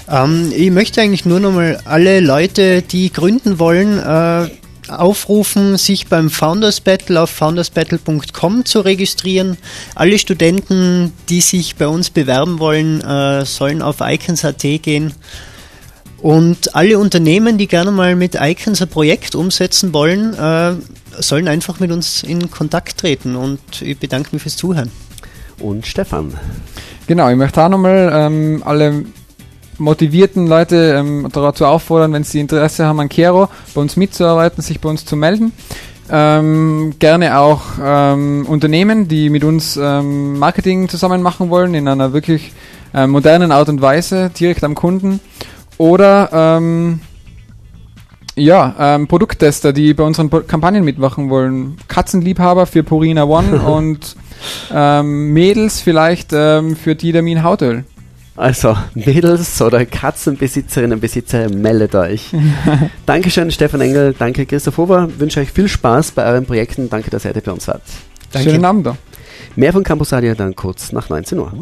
Ähm, 0.08 0.52
ich 0.56 0.70
möchte 0.70 1.02
eigentlich 1.02 1.26
nur 1.26 1.40
nochmal 1.40 1.80
alle 1.86 2.20
Leute, 2.20 2.84
die 2.84 3.12
gründen 3.12 3.58
wollen, 3.58 3.98
äh, 3.98 4.50
aufrufen, 4.92 5.78
sich 5.78 6.08
beim 6.08 6.30
Founders 6.30 6.82
Battle 6.82 7.20
auf 7.20 7.32
foundersbattle.com 7.32 8.66
zu 8.66 8.82
registrieren. 8.82 9.58
Alle 9.96 10.20
Studenten, 10.20 11.12
die 11.30 11.42
sich 11.42 11.76
bei 11.76 11.88
uns 11.88 12.12
bewerben 12.12 12.60
wollen, 12.60 13.02
äh, 13.02 13.44
sollen 13.44 13.82
auf 13.82 13.98
icons.at 14.02 14.62
gehen. 14.62 15.14
Und 16.22 16.76
alle 16.76 17.00
Unternehmen, 17.00 17.58
die 17.58 17.68
gerne 17.68 17.92
mal 17.92 18.16
mit 18.16 18.38
Icons 18.40 18.82
ein 18.82 18.88
Projekt 18.88 19.36
umsetzen 19.36 19.92
wollen, 19.92 20.34
äh, 20.36 20.76
sollen 21.20 21.48
einfach 21.48 21.80
mit 21.80 21.92
uns 21.92 22.24
in 22.24 22.50
Kontakt 22.52 23.00
treten. 23.00 23.36
Und 23.36 23.82
ich 23.82 23.98
bedanke 23.98 24.30
mich 24.32 24.44
fürs 24.44 24.56
Zuhören. 24.56 24.92
Und 25.60 25.86
Stefan. 25.86 26.34
Genau, 27.08 27.30
ich 27.30 27.36
möchte 27.36 27.62
auch 27.62 27.70
nochmal 27.70 28.12
ähm, 28.14 28.64
alle 28.66 29.06
motivierten 29.78 30.48
Leute 30.48 30.96
ähm, 30.98 31.28
dazu 31.32 31.66
auffordern, 31.66 32.14
wenn 32.14 32.24
sie 32.24 32.40
Interesse 32.40 32.86
haben 32.86 33.00
an 33.00 33.10
Kero, 33.10 33.50
bei 33.74 33.82
uns 33.82 33.98
mitzuarbeiten, 33.98 34.62
sich 34.62 34.80
bei 34.80 34.90
uns 34.90 35.06
zu 35.06 35.16
melden. 35.16 35.52
Ähm, 36.10 36.94
gerne 37.00 37.38
auch 37.40 37.62
ähm, 37.82 38.46
Unternehmen, 38.48 39.08
die 39.08 39.30
mit 39.30 39.44
uns 39.44 39.78
ähm, 39.78 40.38
Marketing 40.38 40.90
zusammen 40.90 41.22
machen 41.22 41.50
wollen, 41.50 41.74
in 41.74 41.88
einer 41.88 42.14
wirklich 42.14 42.52
äh, 42.94 43.08
modernen 43.08 43.52
Art 43.52 43.70
und 43.70 43.82
Weise, 43.82 44.30
direkt 44.30 44.64
am 44.64 44.76
Kunden. 44.76 45.20
Oder 45.78 46.30
ähm, 46.32 47.00
ja, 48.36 48.76
ähm, 48.80 49.08
Produkttester, 49.08 49.74
die 49.74 49.94
bei 49.94 50.04
unseren 50.04 50.30
Kampagnen 50.48 50.84
mitmachen 50.84 51.30
wollen. 51.30 51.78
Katzenliebhaber 51.88 52.66
für 52.66 52.84
Purina 52.84 53.24
One 53.24 53.62
und 53.66 54.16
ähm, 54.74 55.34
Mädels 55.34 55.82
vielleicht 55.82 56.32
ähm, 56.34 56.76
für 56.76 56.96
Didamin 56.96 57.44
Hautöl. 57.44 57.86
Also, 58.36 58.76
Mädels 58.96 59.62
oder 59.62 59.86
Katzenbesitzerinnen 59.86 60.94
und 60.94 61.02
Besitzer, 61.02 61.50
meldet 61.50 61.94
euch. 61.94 62.32
Dankeschön, 63.06 63.52
Stefan 63.52 63.82
Engel. 63.82 64.16
Danke, 64.18 64.48
Christoph 64.48 64.78
Hofer. 64.78 65.08
Wünsche 65.20 65.40
euch 65.40 65.52
viel 65.52 65.68
Spaß 65.68 66.12
bei 66.12 66.26
euren 66.26 66.46
Projekten. 66.46 66.90
Danke, 66.90 67.12
dass 67.12 67.26
ihr 67.26 67.30
heute 67.30 67.42
bei 67.42 67.52
uns 67.52 67.68
wart. 67.68 67.84
Danke. 68.32 68.50
Schönen 68.50 68.66
Abend. 68.66 68.90
Mehr 69.56 69.72
von 69.72 69.84
Campus 69.84 70.12
Radio 70.12 70.34
dann 70.34 70.56
kurz 70.56 70.92
nach 70.92 71.10
19 71.10 71.38
Uhr. 71.38 71.54